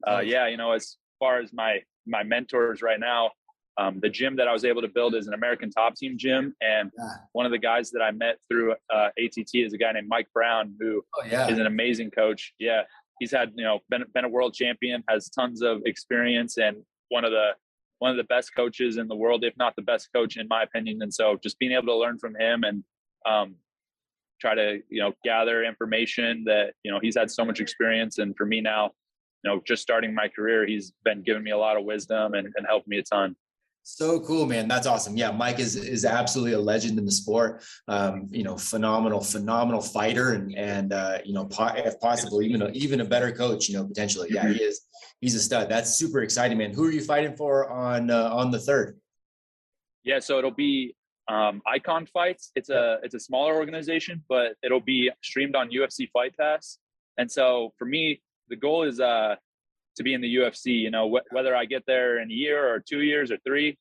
uh, 0.07 0.19
yeah, 0.19 0.47
you 0.47 0.57
know 0.57 0.71
as 0.71 0.97
far 1.19 1.39
as 1.39 1.53
my 1.53 1.79
my 2.06 2.23
mentors 2.23 2.81
right 2.81 3.00
now. 3.00 3.31
Um, 3.77 4.01
the 4.01 4.09
gym 4.09 4.35
that 4.35 4.47
I 4.50 4.51
was 4.51 4.65
able 4.65 4.81
to 4.81 4.89
build 4.89 5.15
is 5.15 5.27
an 5.27 5.33
American 5.33 5.71
Top 5.71 5.95
Team 5.95 6.17
gym, 6.17 6.53
and 6.59 6.91
yeah. 6.97 7.06
one 7.31 7.45
of 7.45 7.53
the 7.53 7.57
guys 7.57 7.91
that 7.91 8.01
I 8.01 8.11
met 8.11 8.38
through 8.50 8.73
uh, 8.94 9.09
ATT 9.17 9.51
is 9.53 9.71
a 9.71 9.77
guy 9.77 9.94
named 9.94 10.09
Mike 10.09 10.27
Brown, 10.33 10.75
who 10.81 11.01
oh, 11.15 11.23
yeah. 11.25 11.47
is 11.47 11.59
an 11.59 11.65
amazing 11.65 12.11
coach. 12.11 12.53
Yeah, 12.59 12.81
he's 13.19 13.31
had 13.31 13.53
you 13.56 13.63
know 13.63 13.79
been 13.89 14.03
been 14.13 14.25
a 14.25 14.29
world 14.29 14.53
champion, 14.53 15.01
has 15.07 15.29
tons 15.29 15.61
of 15.61 15.81
experience, 15.85 16.57
and 16.57 16.77
one 17.07 17.23
of 17.23 17.31
the 17.31 17.51
one 17.99 18.11
of 18.11 18.17
the 18.17 18.23
best 18.23 18.55
coaches 18.55 18.97
in 18.97 19.07
the 19.07 19.15
world, 19.15 19.43
if 19.43 19.55
not 19.57 19.75
the 19.75 19.81
best 19.81 20.09
coach, 20.13 20.37
in 20.37 20.47
my 20.47 20.63
opinion. 20.63 20.99
And 21.01 21.13
so 21.13 21.37
just 21.43 21.59
being 21.59 21.73
able 21.73 21.87
to 21.87 21.95
learn 21.95 22.17
from 22.17 22.35
him 22.35 22.63
and 22.63 22.83
um, 23.25 23.55
try 24.39 24.55
to, 24.55 24.79
you 24.89 25.01
know, 25.01 25.13
gather 25.23 25.63
information 25.63 26.43
that, 26.45 26.73
you 26.83 26.91
know, 26.91 26.99
he's 27.01 27.17
had 27.17 27.29
so 27.29 27.45
much 27.45 27.59
experience. 27.59 28.17
And 28.17 28.35
for 28.35 28.45
me 28.45 28.61
now, 28.61 28.91
you 29.43 29.51
know, 29.51 29.61
just 29.65 29.81
starting 29.81 30.13
my 30.13 30.27
career, 30.27 30.65
he's 30.65 30.93
been 31.03 31.23
giving 31.23 31.43
me 31.43 31.51
a 31.51 31.57
lot 31.57 31.77
of 31.77 31.83
wisdom 31.83 32.33
and, 32.33 32.47
and 32.55 32.65
helped 32.67 32.87
me 32.87 32.97
a 32.99 33.03
ton. 33.03 33.35
So 33.83 34.19
cool, 34.19 34.45
man. 34.45 34.67
That's 34.67 34.85
awesome. 34.85 35.17
Yeah, 35.17 35.31
Mike 35.31 35.59
is 35.59 35.75
is 35.75 36.05
absolutely 36.05 36.53
a 36.53 36.59
legend 36.59 36.99
in 36.99 37.05
the 37.05 37.11
sport. 37.11 37.63
Um, 37.87 38.27
you 38.29 38.43
know, 38.43 38.57
phenomenal, 38.57 39.19
phenomenal 39.21 39.81
fighter, 39.81 40.33
and 40.33 40.55
and 40.55 40.93
uh, 40.93 41.19
you 41.25 41.33
know, 41.33 41.45
po- 41.45 41.73
if 41.75 41.99
possible, 41.99 42.41
even 42.41 42.61
a, 42.61 42.69
even 42.69 43.01
a 43.01 43.05
better 43.05 43.31
coach. 43.31 43.67
You 43.67 43.77
know, 43.77 43.87
potentially. 43.87 44.29
Yeah, 44.31 44.47
he 44.47 44.61
is. 44.61 44.81
He's 45.21 45.35
a 45.35 45.39
stud. 45.39 45.69
That's 45.69 45.95
super 45.95 46.21
exciting, 46.21 46.57
man. 46.57 46.71
Who 46.71 46.85
are 46.85 46.92
you 46.92 47.01
fighting 47.01 47.35
for 47.35 47.69
on 47.69 48.11
uh, 48.11 48.30
on 48.31 48.51
the 48.51 48.59
third? 48.59 48.99
Yeah, 50.04 50.19
so 50.19 50.37
it'll 50.37 50.51
be 50.51 50.95
um, 51.27 51.61
Icon 51.68 52.06
Fights. 52.06 52.51
It's 52.56 52.69
a 52.69 52.97
it's 53.04 53.15
a 53.15 53.19
smaller 53.19 53.56
organization, 53.56 54.23
but 54.30 54.54
it'll 54.63 54.80
be 54.81 55.11
streamed 55.23 55.56
on 55.56 55.69
UFC 55.69 56.09
Fight 56.11 56.37
Pass. 56.37 56.77
And 57.18 57.30
so 57.30 57.73
for 57.77 57.85
me, 57.85 58.21
the 58.49 58.56
goal 58.56 58.83
is 58.83 58.99
uh, 58.99 59.35
to 59.99 60.03
be 60.03 60.13
in 60.13 60.21
the 60.21 60.35
UFC. 60.35 60.79
You 60.79 60.89
know, 60.89 61.09
wh- 61.09 61.33
whether 61.33 61.56
I 61.56 61.65
get 61.65 61.83
there 61.85 62.19
in 62.19 62.31
a 62.31 62.33
year 62.33 62.73
or 62.73 62.79
two 62.79 63.01
years 63.01 63.31
or 63.31 63.37
three, 63.45 63.77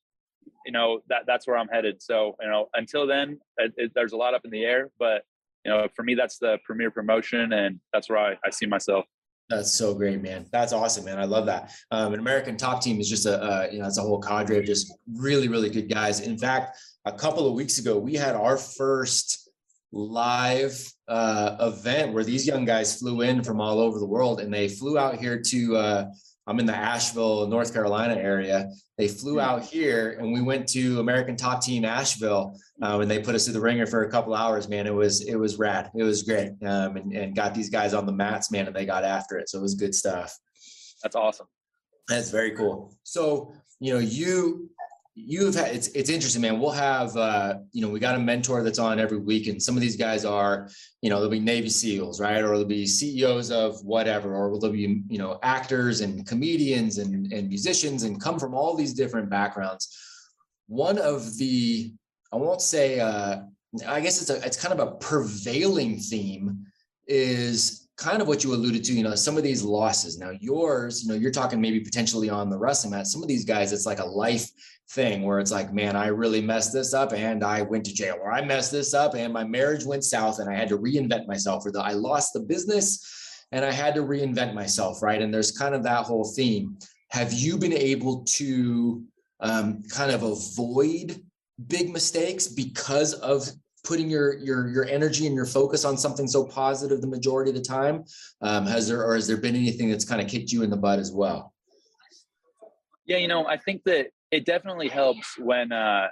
you 0.65 0.71
know 0.71 0.99
that 1.07 1.23
that's 1.25 1.47
where 1.47 1.57
I'm 1.57 1.69
headed. 1.69 2.03
So 2.03 2.35
you 2.41 2.47
know, 2.47 2.67
until 2.75 3.07
then, 3.07 3.39
it, 3.57 3.73
it, 3.77 3.91
there's 3.95 4.11
a 4.11 4.17
lot 4.17 4.35
up 4.35 4.41
in 4.45 4.51
the 4.51 4.63
air. 4.63 4.91
But 4.99 5.23
you 5.65 5.71
know, 5.71 5.87
for 5.95 6.03
me, 6.03 6.13
that's 6.13 6.37
the 6.37 6.59
premier 6.63 6.91
promotion, 6.91 7.53
and 7.53 7.79
that's 7.91 8.09
where 8.09 8.19
I, 8.19 8.37
I 8.45 8.51
see 8.51 8.67
myself. 8.67 9.05
That's 9.49 9.71
so 9.71 9.95
great, 9.95 10.21
man. 10.21 10.45
That's 10.51 10.73
awesome, 10.73 11.05
man. 11.05 11.17
I 11.17 11.25
love 11.25 11.47
that. 11.47 11.73
Um, 11.89 12.13
an 12.13 12.19
American 12.19 12.55
top 12.55 12.83
team 12.83 12.99
is 12.99 13.09
just 13.09 13.25
a, 13.25 13.67
you 13.71 13.79
know, 13.79 13.87
it's 13.87 13.97
a 13.97 14.01
whole 14.01 14.21
cadre 14.21 14.59
of 14.59 14.65
just 14.65 14.93
really, 15.15 15.47
really 15.47 15.71
good 15.71 15.89
guys. 15.91 16.19
In 16.19 16.37
fact, 16.37 16.77
a 17.05 17.11
couple 17.11 17.47
of 17.47 17.53
weeks 17.55 17.79
ago, 17.79 17.97
we 17.97 18.13
had 18.13 18.35
our 18.35 18.57
first 18.57 19.48
live 19.91 20.91
uh, 21.07 21.55
event 21.59 22.13
where 22.13 22.23
these 22.23 22.45
young 22.45 22.65
guys 22.65 22.99
flew 22.99 23.21
in 23.21 23.43
from 23.43 23.59
all 23.59 23.79
over 23.79 23.99
the 23.99 24.05
world 24.05 24.39
and 24.39 24.53
they 24.53 24.67
flew 24.67 24.97
out 24.97 25.15
here 25.15 25.41
to 25.41 25.75
uh, 25.75 26.05
i'm 26.45 26.59
in 26.59 26.65
the 26.65 26.75
asheville 26.75 27.47
north 27.47 27.73
carolina 27.73 28.15
area. 28.15 28.69
They 28.97 29.07
flew 29.07 29.35
hmm. 29.35 29.39
out 29.39 29.63
here 29.63 30.17
and 30.19 30.31
we 30.31 30.41
went 30.41 30.67
to 30.69 30.99
american 30.99 31.35
top 31.35 31.63
team 31.63 31.85
asheville 31.85 32.55
um, 32.81 33.01
and 33.01 33.09
they 33.09 33.19
put 33.19 33.35
us 33.35 33.45
through 33.45 33.53
the 33.53 33.61
wringer 33.61 33.85
for 33.85 34.03
a 34.03 34.11
couple 34.11 34.33
hours 34.33 34.69
man. 34.69 34.87
It 34.87 34.93
was 34.93 35.21
it 35.21 35.35
was 35.35 35.57
rad. 35.57 35.91
It 35.95 36.03
was 36.03 36.23
great 36.23 36.51
um, 36.63 36.97
and, 36.97 37.11
and 37.13 37.35
got 37.35 37.53
these 37.53 37.69
guys 37.69 37.93
on 37.93 38.05
the 38.05 38.11
mats 38.11 38.51
man 38.51 38.67
and 38.67 38.75
they 38.75 38.85
got 38.85 39.03
after 39.03 39.37
it. 39.37 39.49
So 39.49 39.59
it 39.59 39.61
was 39.61 39.75
good 39.75 39.95
stuff. 39.95 40.37
That's 41.01 41.15
awesome. 41.15 41.47
That's 42.07 42.29
very 42.29 42.51
cool. 42.51 42.95
So 43.03 43.53
you 43.79 43.93
know 43.93 43.99
you 43.99 44.69
you've 45.27 45.55
had 45.55 45.75
it's 45.75 45.87
it's 45.89 46.09
interesting 46.09 46.41
man 46.41 46.59
we'll 46.59 46.71
have 46.71 47.15
uh 47.17 47.55
you 47.71 47.81
know 47.81 47.89
we 47.89 47.99
got 47.99 48.15
a 48.15 48.19
mentor 48.19 48.63
that's 48.63 48.79
on 48.79 48.99
every 48.99 49.17
week 49.17 49.47
and 49.47 49.61
some 49.61 49.75
of 49.75 49.81
these 49.81 49.95
guys 49.95 50.23
are 50.23 50.69
you 51.01 51.09
know 51.09 51.19
they'll 51.19 51.29
be 51.29 51.39
navy 51.39 51.69
seals 51.69 52.21
right 52.21 52.43
or 52.43 52.57
they'll 52.57 52.65
be 52.65 52.85
ceos 52.85 53.51
of 53.51 53.83
whatever 53.83 54.35
or 54.35 54.59
they'll 54.59 54.71
be 54.71 55.03
you 55.09 55.17
know 55.17 55.39
actors 55.43 56.01
and 56.01 56.25
comedians 56.25 56.97
and 56.97 57.31
and 57.33 57.49
musicians 57.49 58.03
and 58.03 58.21
come 58.21 58.39
from 58.39 58.53
all 58.53 58.75
these 58.75 58.93
different 58.93 59.29
backgrounds 59.29 59.97
one 60.67 60.97
of 60.97 61.37
the 61.37 61.93
i 62.31 62.35
won't 62.35 62.61
say 62.61 62.99
uh 62.99 63.37
i 63.87 63.99
guess 63.99 64.21
it's 64.21 64.29
a 64.29 64.45
it's 64.45 64.61
kind 64.61 64.79
of 64.79 64.87
a 64.87 64.91
prevailing 64.95 65.97
theme 65.97 66.65
is 67.07 67.89
kind 67.99 68.21
of 68.21 68.27
what 68.29 68.45
you 68.45 68.53
alluded 68.53 68.83
to, 68.85 68.93
you 68.93 69.03
know, 69.03 69.13
some 69.13 69.35
of 69.35 69.43
these 69.43 69.61
losses. 69.61 70.17
Now, 70.17 70.31
yours, 70.39 71.03
you 71.03 71.09
know, 71.09 71.15
you're 71.15 71.31
talking 71.31 71.59
maybe 71.59 71.81
potentially 71.81 72.29
on 72.29 72.49
the 72.49 72.57
wrestling 72.57 72.91
mat. 72.91 73.07
Some 73.07 73.21
of 73.21 73.27
these 73.27 73.43
guys, 73.43 73.73
it's 73.73 73.85
like 73.85 73.99
a 73.99 74.05
life 74.05 74.49
thing 74.91 75.23
where 75.23 75.39
it's 75.39 75.51
like, 75.51 75.73
man, 75.73 75.95
I 75.95 76.07
really 76.07 76.41
messed 76.41 76.73
this 76.73 76.93
up 76.93 77.13
and 77.13 77.43
I 77.43 77.61
went 77.61 77.85
to 77.85 77.93
jail, 77.93 78.17
or 78.21 78.31
I 78.31 78.43
messed 78.43 78.71
this 78.71 78.93
up 78.93 79.13
and 79.15 79.31
my 79.31 79.43
marriage 79.43 79.85
went 79.85 80.03
south 80.03 80.39
and 80.39 80.49
I 80.49 80.55
had 80.55 80.69
to 80.69 80.77
reinvent 80.77 81.27
myself, 81.27 81.65
or 81.65 81.71
the, 81.71 81.81
I 81.81 81.93
lost 81.93 82.33
the 82.33 82.39
business 82.39 83.45
and 83.51 83.63
I 83.63 83.71
had 83.71 83.95
to 83.95 84.01
reinvent 84.01 84.53
myself, 84.53 85.01
right? 85.01 85.21
And 85.21 85.33
there's 85.33 85.51
kind 85.51 85.75
of 85.75 85.83
that 85.83 86.05
whole 86.05 86.25
theme. 86.25 86.77
Have 87.11 87.33
you 87.33 87.57
been 87.57 87.73
able 87.73 88.23
to 88.23 89.03
um, 89.39 89.83
kind 89.89 90.11
of 90.11 90.23
avoid 90.23 91.21
big 91.67 91.91
mistakes 91.91 92.47
because 92.47 93.13
of 93.15 93.47
putting 93.83 94.09
your 94.09 94.37
your 94.37 94.69
your 94.69 94.85
energy 94.85 95.25
and 95.25 95.35
your 95.35 95.45
focus 95.45 95.85
on 95.85 95.97
something 95.97 96.27
so 96.27 96.43
positive 96.43 97.01
the 97.01 97.07
majority 97.07 97.49
of 97.49 97.55
the 97.55 97.61
time 97.61 98.03
um, 98.41 98.65
has 98.65 98.87
there 98.87 99.05
or 99.05 99.15
has 99.15 99.25
there 99.27 99.37
been 99.37 99.55
anything 99.55 99.89
that's 99.89 100.05
kind 100.05 100.21
of 100.21 100.27
kicked 100.27 100.51
you 100.51 100.63
in 100.63 100.69
the 100.69 100.77
butt 100.77 100.99
as 100.99 101.11
well 101.11 101.53
yeah 103.05 103.17
you 103.17 103.27
know 103.27 103.47
i 103.47 103.57
think 103.57 103.81
that 103.85 104.07
it 104.31 104.45
definitely 104.45 104.87
helps 104.87 105.37
when 105.37 105.71
uh 105.71 106.07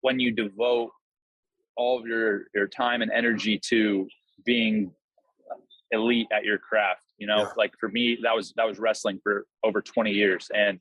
when 0.00 0.18
you 0.20 0.30
devote 0.32 0.90
all 1.76 1.98
of 1.98 2.06
your 2.06 2.44
your 2.54 2.68
time 2.68 3.02
and 3.02 3.10
energy 3.10 3.58
to 3.58 4.06
being 4.44 4.90
elite 5.90 6.26
at 6.32 6.44
your 6.44 6.58
craft 6.58 7.04
you 7.18 7.26
know 7.26 7.38
yeah. 7.38 7.48
like 7.56 7.72
for 7.78 7.88
me 7.88 8.18
that 8.22 8.34
was 8.34 8.52
that 8.56 8.66
was 8.66 8.78
wrestling 8.78 9.18
for 9.22 9.46
over 9.62 9.80
20 9.80 10.10
years 10.10 10.48
and 10.54 10.78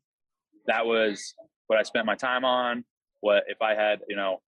that 0.67 0.85
was 0.85 1.33
what 1.67 1.77
i 1.77 1.83
spent 1.83 2.05
my 2.05 2.15
time 2.15 2.45
on 2.45 2.83
what 3.19 3.43
if 3.47 3.61
i 3.61 3.73
had 3.73 3.99
you 4.07 4.15
know 4.15 4.39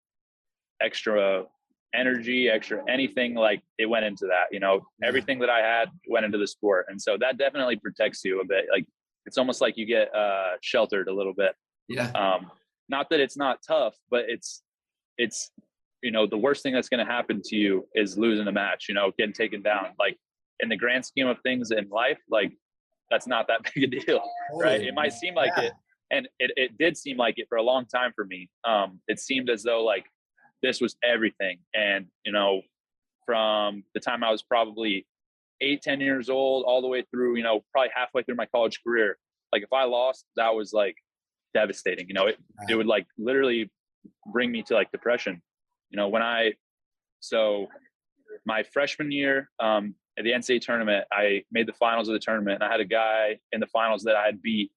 extra 0.82 1.46
energy, 1.94 2.50
extra 2.50 2.84
anything 2.90 3.36
like 3.36 3.62
it 3.78 3.86
went 3.86 4.06
into 4.06 4.26
that. 4.28 4.46
You 4.52 4.60
know, 4.60 4.82
everything 5.04 5.40
that 5.40 5.50
I 5.50 5.60
had 5.60 5.90
went 6.10 6.26
into 6.26 6.38
the 6.38 6.48
sport, 6.48 6.88
and 6.90 7.02
so 7.02 7.18
that 7.20 7.38
definitely 7.38 7.78
protects 7.78 8.24
you 8.24 8.42
a 8.42 8.46
bit. 8.46 8.66
Like 8.72 8.86
it's 9.26 9.38
almost 9.38 9.62
like 9.62 9.78
you 9.78 9.86
get 9.86 10.14
uh, 10.14 10.54
sheltered 10.62 11.08
a 11.08 11.14
little 11.14 11.34
bit. 11.34 11.56
Yeah. 11.88 12.12
Um, 12.12 12.52
not 12.90 13.10
that 13.10 13.20
it's 13.20 13.38
not 13.38 13.60
tough, 13.66 13.96
but 14.10 14.26
it's 14.28 14.62
it's 15.18 15.52
you 16.02 16.12
know 16.12 16.28
the 16.28 16.38
worst 16.38 16.64
thing 16.64 16.74
that's 16.74 16.90
going 16.90 17.06
to 17.06 17.12
happen 17.12 17.42
to 17.46 17.56
you 17.56 17.88
is 17.96 18.18
losing 18.18 18.48
a 18.48 18.52
match. 18.52 18.86
You 18.90 18.96
know, 18.96 19.12
getting 19.18 19.34
taken 19.34 19.62
down. 19.62 19.88
Like 20.00 20.18
in 20.60 20.70
the 20.70 20.78
grand 20.78 21.06
scheme 21.06 21.28
of 21.28 21.38
things 21.42 21.72
in 21.72 21.90
life, 21.90 22.20
like 22.30 22.52
that's 23.10 23.28
not 23.28 23.48
that 23.48 23.62
big 23.76 23.84
a 23.86 24.00
deal, 24.00 24.22
right? 24.54 24.82
It 24.82 24.94
might 24.94 25.14
seem 25.14 25.36
like 25.36 25.52
yeah. 25.58 25.64
it, 25.64 25.74
and 26.12 26.28
it, 26.40 26.52
it 26.56 26.78
did 26.78 26.98
seem 26.98 27.18
like 27.18 27.36
it 27.38 27.48
for 27.50 27.58
a 27.58 27.64
long 27.64 27.86
time 27.86 28.12
for 28.16 28.26
me. 28.26 28.50
Um, 28.64 29.00
it 29.08 29.20
seemed 29.20 29.50
as 29.50 29.64
though 29.64 29.84
like 29.84 30.06
this 30.64 30.82
was 30.82 30.96
everything. 31.04 31.60
And, 31.76 32.08
you 32.26 32.32
know, 32.32 32.62
from 33.26 33.84
the 33.94 34.00
time 34.00 34.24
I 34.24 34.32
was 34.32 34.42
probably 34.42 35.06
eight, 35.62 35.84
10 35.84 36.00
years 36.00 36.30
old, 36.30 36.66
all 36.66 36.82
the 36.82 36.88
way 36.88 37.04
through, 37.12 37.36
you 37.38 37.44
know, 37.44 37.64
probably 37.72 37.92
halfway 37.94 38.24
through 38.24 38.36
my 38.36 38.48
college 38.48 38.82
career, 38.86 39.18
like 39.52 39.62
if 39.62 39.72
I 39.72 39.84
lost, 39.84 40.26
that 40.36 40.56
was 40.56 40.74
like 40.74 40.96
devastating. 41.54 42.08
You 42.08 42.14
know, 42.14 42.28
it, 42.28 42.38
it 42.70 42.76
would 42.76 42.88
like 42.88 43.06
literally 43.18 43.72
bring 44.32 44.52
me 44.52 44.64
to 44.64 44.74
like 44.74 44.92
depression. 44.92 45.42
You 45.90 45.98
know, 45.98 46.08
when 46.08 46.22
I, 46.22 46.54
so 47.20 47.68
my 48.46 48.64
freshman 48.64 49.12
year 49.12 49.50
um, 49.60 49.96
at 50.18 50.24
the 50.24 50.32
NCAA 50.32 50.62
tournament, 50.62 51.06
I 51.12 51.44
made 51.52 51.68
the 51.68 51.74
finals 51.74 52.08
of 52.08 52.14
the 52.14 52.20
tournament 52.20 52.62
and 52.62 52.64
I 52.64 52.72
had 52.72 52.80
a 52.80 52.86
guy 52.86 53.38
in 53.52 53.60
the 53.60 53.68
finals 53.68 54.04
that 54.04 54.16
I 54.16 54.26
had 54.26 54.42
beat 54.42 54.72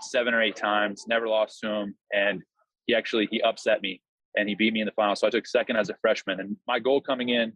seven 0.00 0.34
or 0.34 0.42
eight 0.42 0.56
times, 0.56 1.04
never 1.08 1.28
lost 1.28 1.60
to 1.60 1.68
him. 1.68 1.94
And 2.12 2.42
he 2.86 2.94
actually, 2.94 3.28
he 3.30 3.40
upset 3.42 3.82
me 3.82 4.00
and 4.36 4.48
he 4.48 4.54
beat 4.54 4.72
me 4.72 4.80
in 4.80 4.86
the 4.86 4.92
final. 4.92 5.16
So 5.16 5.26
I 5.26 5.30
took 5.30 5.46
second 5.46 5.76
as 5.76 5.90
a 5.90 5.94
freshman. 6.00 6.40
And 6.40 6.56
my 6.66 6.78
goal 6.78 7.00
coming 7.00 7.30
in 7.30 7.52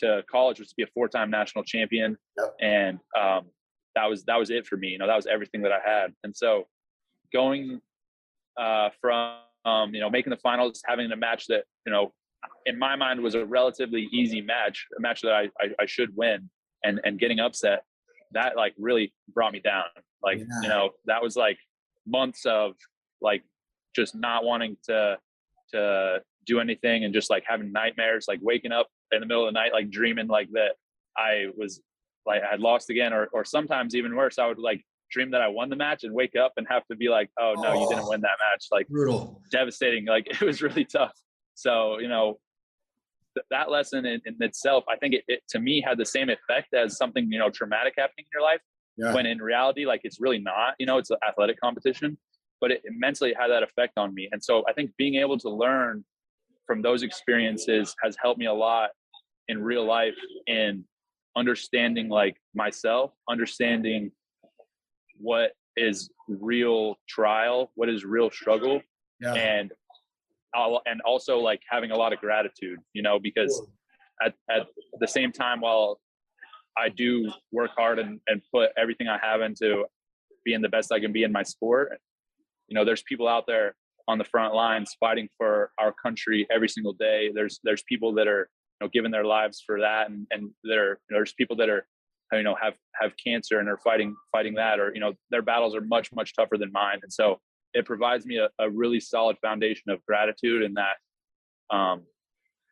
to 0.00 0.22
college 0.30 0.58
was 0.58 0.68
to 0.68 0.74
be 0.76 0.82
a 0.82 0.86
four-time 0.88 1.30
national 1.30 1.64
champion, 1.64 2.16
yep. 2.38 2.54
and 2.60 2.98
um, 3.18 3.46
that 3.94 4.06
was 4.06 4.24
that 4.24 4.36
was 4.36 4.50
it 4.50 4.66
for 4.66 4.76
me. 4.76 4.88
You 4.88 4.98
know, 4.98 5.06
that 5.06 5.16
was 5.16 5.26
everything 5.26 5.62
that 5.62 5.72
I 5.72 5.80
had. 5.84 6.12
And 6.24 6.36
so 6.36 6.66
going 7.32 7.80
uh, 8.60 8.90
from 9.00 9.36
um, 9.64 9.94
you 9.94 10.00
know 10.00 10.10
making 10.10 10.30
the 10.30 10.36
finals, 10.36 10.82
having 10.86 11.10
a 11.10 11.16
match 11.16 11.46
that 11.46 11.64
you 11.86 11.92
know 11.92 12.12
in 12.66 12.78
my 12.78 12.94
mind 12.96 13.20
was 13.20 13.34
a 13.34 13.44
relatively 13.44 14.08
easy 14.12 14.40
match, 14.40 14.86
a 14.96 15.00
match 15.00 15.22
that 15.22 15.32
I, 15.32 15.42
I, 15.60 15.70
I 15.80 15.86
should 15.86 16.14
win, 16.16 16.50
and 16.84 17.00
and 17.04 17.18
getting 17.18 17.40
upset, 17.40 17.84
that 18.32 18.56
like 18.56 18.74
really 18.78 19.12
brought 19.32 19.52
me 19.52 19.60
down. 19.60 19.84
Like 20.22 20.38
yeah. 20.38 20.44
you 20.62 20.68
know 20.68 20.90
that 21.06 21.22
was 21.22 21.36
like 21.36 21.58
months 22.06 22.46
of 22.46 22.74
like 23.20 23.42
just 23.96 24.14
not 24.14 24.44
wanting 24.44 24.76
to 24.84 25.18
to 25.72 26.20
do 26.46 26.60
anything 26.60 27.04
and 27.04 27.14
just 27.14 27.30
like 27.30 27.44
having 27.46 27.72
nightmares, 27.72 28.26
like 28.28 28.40
waking 28.42 28.72
up 28.72 28.88
in 29.12 29.20
the 29.20 29.26
middle 29.26 29.46
of 29.46 29.52
the 29.52 29.58
night, 29.58 29.72
like 29.72 29.90
dreaming 29.90 30.26
like 30.26 30.50
that 30.52 30.72
I 31.16 31.46
was 31.56 31.80
like 32.26 32.42
I 32.42 32.50
had 32.50 32.60
lost 32.60 32.90
again, 32.90 33.12
or 33.12 33.26
or 33.32 33.44
sometimes 33.44 33.94
even 33.94 34.14
worse, 34.14 34.38
I 34.38 34.46
would 34.46 34.58
like 34.58 34.84
dream 35.10 35.30
that 35.32 35.40
I 35.40 35.48
won 35.48 35.70
the 35.70 35.76
match 35.76 36.04
and 36.04 36.14
wake 36.14 36.36
up 36.36 36.52
and 36.56 36.66
have 36.70 36.86
to 36.86 36.96
be 36.96 37.08
like, 37.08 37.30
oh 37.38 37.54
no, 37.56 37.68
oh, 37.68 37.82
you 37.82 37.88
didn't 37.88 38.04
oh, 38.04 38.10
win 38.10 38.20
that 38.22 38.38
match. 38.52 38.66
Like 38.70 38.88
brutal, 38.88 39.40
devastating. 39.50 40.06
Like 40.06 40.26
it 40.30 40.40
was 40.40 40.62
really 40.62 40.84
tough. 40.84 41.12
So 41.54 41.98
you 41.98 42.08
know, 42.08 42.38
th- 43.36 43.46
that 43.50 43.70
lesson 43.70 44.06
in, 44.06 44.20
in, 44.24 44.36
itself, 44.40 44.84
I 44.88 44.96
think 44.96 45.14
it, 45.14 45.24
it 45.28 45.42
to 45.50 45.60
me 45.60 45.82
had 45.86 45.98
the 45.98 46.06
same 46.06 46.28
effect 46.30 46.74
as 46.74 46.96
something 46.96 47.30
you 47.30 47.38
know 47.38 47.50
traumatic 47.50 47.94
happening 47.98 48.24
in 48.26 48.30
your 48.32 48.42
life. 48.42 48.60
Yeah. 48.96 49.14
When 49.14 49.24
in 49.26 49.38
reality, 49.38 49.86
like 49.86 50.00
it's 50.04 50.20
really 50.20 50.38
not. 50.38 50.74
You 50.78 50.86
know, 50.86 50.98
it's 50.98 51.10
an 51.10 51.18
athletic 51.26 51.60
competition 51.60 52.18
but 52.60 52.70
it, 52.70 52.82
mentally 52.90 53.34
had 53.38 53.48
that 53.48 53.62
effect 53.62 53.94
on 53.96 54.14
me. 54.14 54.28
And 54.30 54.42
so 54.42 54.62
I 54.68 54.72
think 54.72 54.90
being 54.96 55.16
able 55.16 55.38
to 55.38 55.48
learn 55.48 56.04
from 56.66 56.82
those 56.82 57.02
experiences 57.02 57.94
has 58.02 58.16
helped 58.22 58.38
me 58.38 58.46
a 58.46 58.52
lot 58.52 58.90
in 59.48 59.62
real 59.62 59.84
life 59.84 60.14
in 60.46 60.84
understanding 61.36 62.08
like 62.08 62.36
myself, 62.54 63.12
understanding 63.28 64.12
what 65.20 65.52
is 65.76 66.10
real 66.28 66.96
trial, 67.08 67.70
what 67.74 67.88
is 67.88 68.04
real 68.04 68.30
struggle, 68.30 68.80
yeah. 69.20 69.34
and 69.34 69.72
I'll, 70.54 70.82
and 70.86 71.00
also 71.02 71.38
like 71.38 71.60
having 71.68 71.90
a 71.90 71.96
lot 71.96 72.12
of 72.12 72.18
gratitude, 72.18 72.78
you 72.92 73.02
know, 73.02 73.18
because 73.18 73.62
at, 74.22 74.34
at 74.50 74.66
the 74.98 75.06
same 75.06 75.32
time, 75.32 75.60
while 75.60 76.00
I 76.76 76.88
do 76.88 77.30
work 77.52 77.70
hard 77.76 77.98
and, 77.98 78.20
and 78.26 78.42
put 78.52 78.70
everything 78.76 79.08
I 79.08 79.18
have 79.22 79.40
into 79.40 79.84
being 80.44 80.60
the 80.62 80.68
best 80.68 80.92
I 80.92 81.00
can 81.00 81.12
be 81.12 81.22
in 81.22 81.32
my 81.32 81.42
sport, 81.42 82.00
you 82.70 82.74
know 82.74 82.84
there's 82.84 83.02
people 83.02 83.28
out 83.28 83.46
there 83.46 83.74
on 84.08 84.16
the 84.16 84.24
front 84.24 84.54
lines 84.54 84.96
fighting 84.98 85.28
for 85.36 85.72
our 85.78 85.92
country 85.92 86.46
every 86.50 86.68
single 86.68 86.94
day 86.94 87.30
there's 87.34 87.60
there's 87.64 87.82
people 87.82 88.14
that 88.14 88.26
are 88.26 88.48
you 88.80 88.86
know 88.86 88.90
giving 88.92 89.10
their 89.10 89.24
lives 89.24 89.62
for 89.66 89.80
that 89.80 90.08
and 90.08 90.26
and 90.30 90.50
there 90.64 91.00
there's 91.10 91.34
people 91.34 91.56
that 91.56 91.68
are 91.68 91.86
you 92.32 92.42
know 92.42 92.56
have 92.60 92.74
have 93.00 93.12
cancer 93.22 93.58
and 93.58 93.68
are 93.68 93.78
fighting 93.78 94.14
fighting 94.32 94.54
that 94.54 94.78
or 94.78 94.92
you 94.94 95.00
know 95.00 95.12
their 95.30 95.42
battles 95.42 95.74
are 95.74 95.80
much 95.80 96.12
much 96.12 96.34
tougher 96.34 96.56
than 96.56 96.70
mine 96.72 96.98
and 97.02 97.12
so 97.12 97.38
it 97.74 97.84
provides 97.84 98.26
me 98.26 98.38
a, 98.38 98.48
a 98.58 98.68
really 98.70 99.00
solid 99.00 99.36
foundation 99.40 99.90
of 99.90 100.04
gratitude 100.06 100.62
and 100.62 100.76
that 100.76 101.76
um 101.76 102.02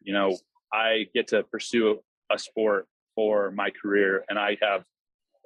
you 0.01 0.13
know 0.13 0.37
i 0.73 1.07
get 1.15 1.27
to 1.27 1.43
pursue 1.45 1.99
a 2.31 2.39
sport 2.39 2.87
for 3.15 3.51
my 3.53 3.71
career 3.71 4.25
and 4.29 4.39
i 4.39 4.57
have 4.61 4.85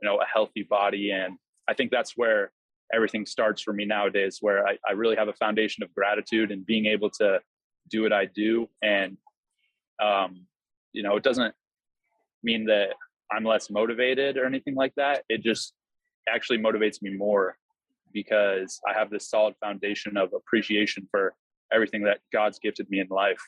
you 0.01 0.09
know 0.09 0.17
a 0.21 0.27
healthy 0.27 0.63
body 0.63 1.11
and 1.11 1.37
i 1.69 1.75
think 1.75 1.91
that's 1.91 2.17
where 2.17 2.51
everything 2.93 3.25
starts 3.25 3.63
for 3.63 3.73
me 3.73 3.85
nowadays 3.85 4.39
where 4.41 4.67
I, 4.67 4.77
I 4.87 4.93
really 4.93 5.17
have 5.17 5.29
a 5.29 5.33
foundation 5.33 5.83
of 5.83 5.93
gratitude 5.95 6.51
and 6.51 6.65
being 6.65 6.87
able 6.87 7.11
to 7.11 7.41
do 7.89 8.03
what 8.03 8.13
I 8.13 8.27
do. 8.27 8.69
And, 8.83 9.17
um, 10.03 10.47
you 10.93 11.03
know, 11.03 11.17
it 11.17 11.23
doesn't 11.23 11.55
mean 12.43 12.67
that 12.67 12.91
I'm 13.35 13.45
less 13.45 13.71
motivated 13.71 14.37
or 14.37 14.47
anything 14.47 14.75
like 14.75 14.95
that. 14.97 15.25
It 15.29 15.43
just 15.43 15.75
actually 16.33 16.59
motivates 16.59 17.03
me 17.03 17.15
more 17.17 17.57
because 18.13 18.81
I 18.89 18.93
have 18.99 19.11
this 19.11 19.29
solid 19.29 19.55
foundation 19.61 20.17
of 20.17 20.33
appreciation 20.35 21.09
for 21.11 21.35
everything 21.73 22.03
that 22.03 22.19
God's 22.33 22.59
gifted 22.59 22.89
me 22.91 23.01
in 23.01 23.09
life. 23.09 23.41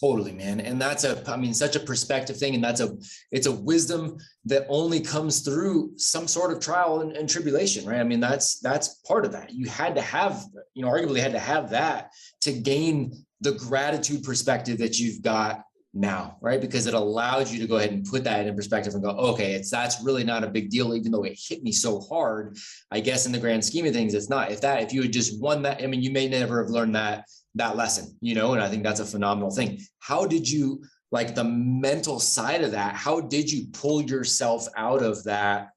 Totally, 0.00 0.32
man. 0.32 0.60
And 0.60 0.80
that's 0.80 1.04
a, 1.04 1.22
I 1.30 1.36
mean, 1.36 1.52
such 1.52 1.76
a 1.76 1.80
perspective 1.80 2.38
thing. 2.38 2.54
And 2.54 2.64
that's 2.64 2.80
a, 2.80 2.96
it's 3.30 3.46
a 3.46 3.52
wisdom 3.52 4.16
that 4.46 4.64
only 4.68 5.00
comes 5.00 5.40
through 5.40 5.92
some 5.96 6.26
sort 6.26 6.50
of 6.50 6.60
trial 6.60 7.02
and, 7.02 7.14
and, 7.14 7.28
tribulation, 7.28 7.84
right? 7.84 8.00
I 8.00 8.04
mean, 8.04 8.20
that's, 8.20 8.58
that's 8.60 9.00
part 9.06 9.26
of 9.26 9.32
that. 9.32 9.52
You 9.52 9.68
had 9.68 9.94
to 9.96 10.00
have, 10.00 10.44
you 10.72 10.82
know, 10.82 10.90
arguably 10.90 11.20
had 11.20 11.32
to 11.32 11.38
have 11.38 11.68
that 11.70 12.10
to 12.40 12.52
gain 12.52 13.12
the 13.42 13.52
gratitude 13.52 14.24
perspective 14.24 14.78
that 14.78 14.98
you've 14.98 15.20
got 15.20 15.62
now, 15.94 16.38
right? 16.40 16.60
Because 16.60 16.86
it 16.86 16.94
allows 16.94 17.52
you 17.52 17.60
to 17.60 17.66
go 17.66 17.76
ahead 17.76 17.90
and 17.90 18.04
put 18.04 18.24
that 18.24 18.46
in 18.46 18.54
perspective 18.54 18.94
and 18.94 19.02
go, 19.02 19.10
okay, 19.10 19.52
it's, 19.52 19.70
that's 19.70 20.02
really 20.02 20.24
not 20.24 20.44
a 20.44 20.48
big 20.48 20.70
deal, 20.70 20.94
even 20.94 21.12
though 21.12 21.24
it 21.24 21.38
hit 21.38 21.62
me 21.62 21.72
so 21.72 22.00
hard. 22.00 22.56
I 22.90 23.00
guess 23.00 23.26
in 23.26 23.32
the 23.32 23.38
grand 23.38 23.64
scheme 23.64 23.84
of 23.86 23.92
things, 23.92 24.14
it's 24.14 24.30
not. 24.30 24.50
If 24.50 24.60
that, 24.62 24.82
if 24.82 24.92
you 24.92 25.02
had 25.02 25.12
just 25.12 25.40
won 25.40 25.62
that, 25.62 25.82
I 25.82 25.86
mean, 25.86 26.02
you 26.02 26.10
may 26.10 26.28
never 26.28 26.62
have 26.62 26.70
learned 26.70 26.94
that 26.94 27.26
that 27.54 27.76
lesson, 27.76 28.16
you 28.20 28.34
know, 28.34 28.54
and 28.54 28.62
I 28.62 28.68
think 28.68 28.82
that's 28.82 29.00
a 29.00 29.04
phenomenal 29.04 29.50
thing. 29.50 29.80
How 29.98 30.26
did 30.26 30.48
you 30.48 30.82
like 31.10 31.34
the 31.34 31.44
mental 31.44 32.18
side 32.18 32.62
of 32.62 32.72
that? 32.72 32.94
How 32.94 33.20
did 33.20 33.50
you 33.50 33.66
pull 33.72 34.02
yourself 34.02 34.66
out 34.76 35.02
of 35.02 35.22
that, 35.24 35.68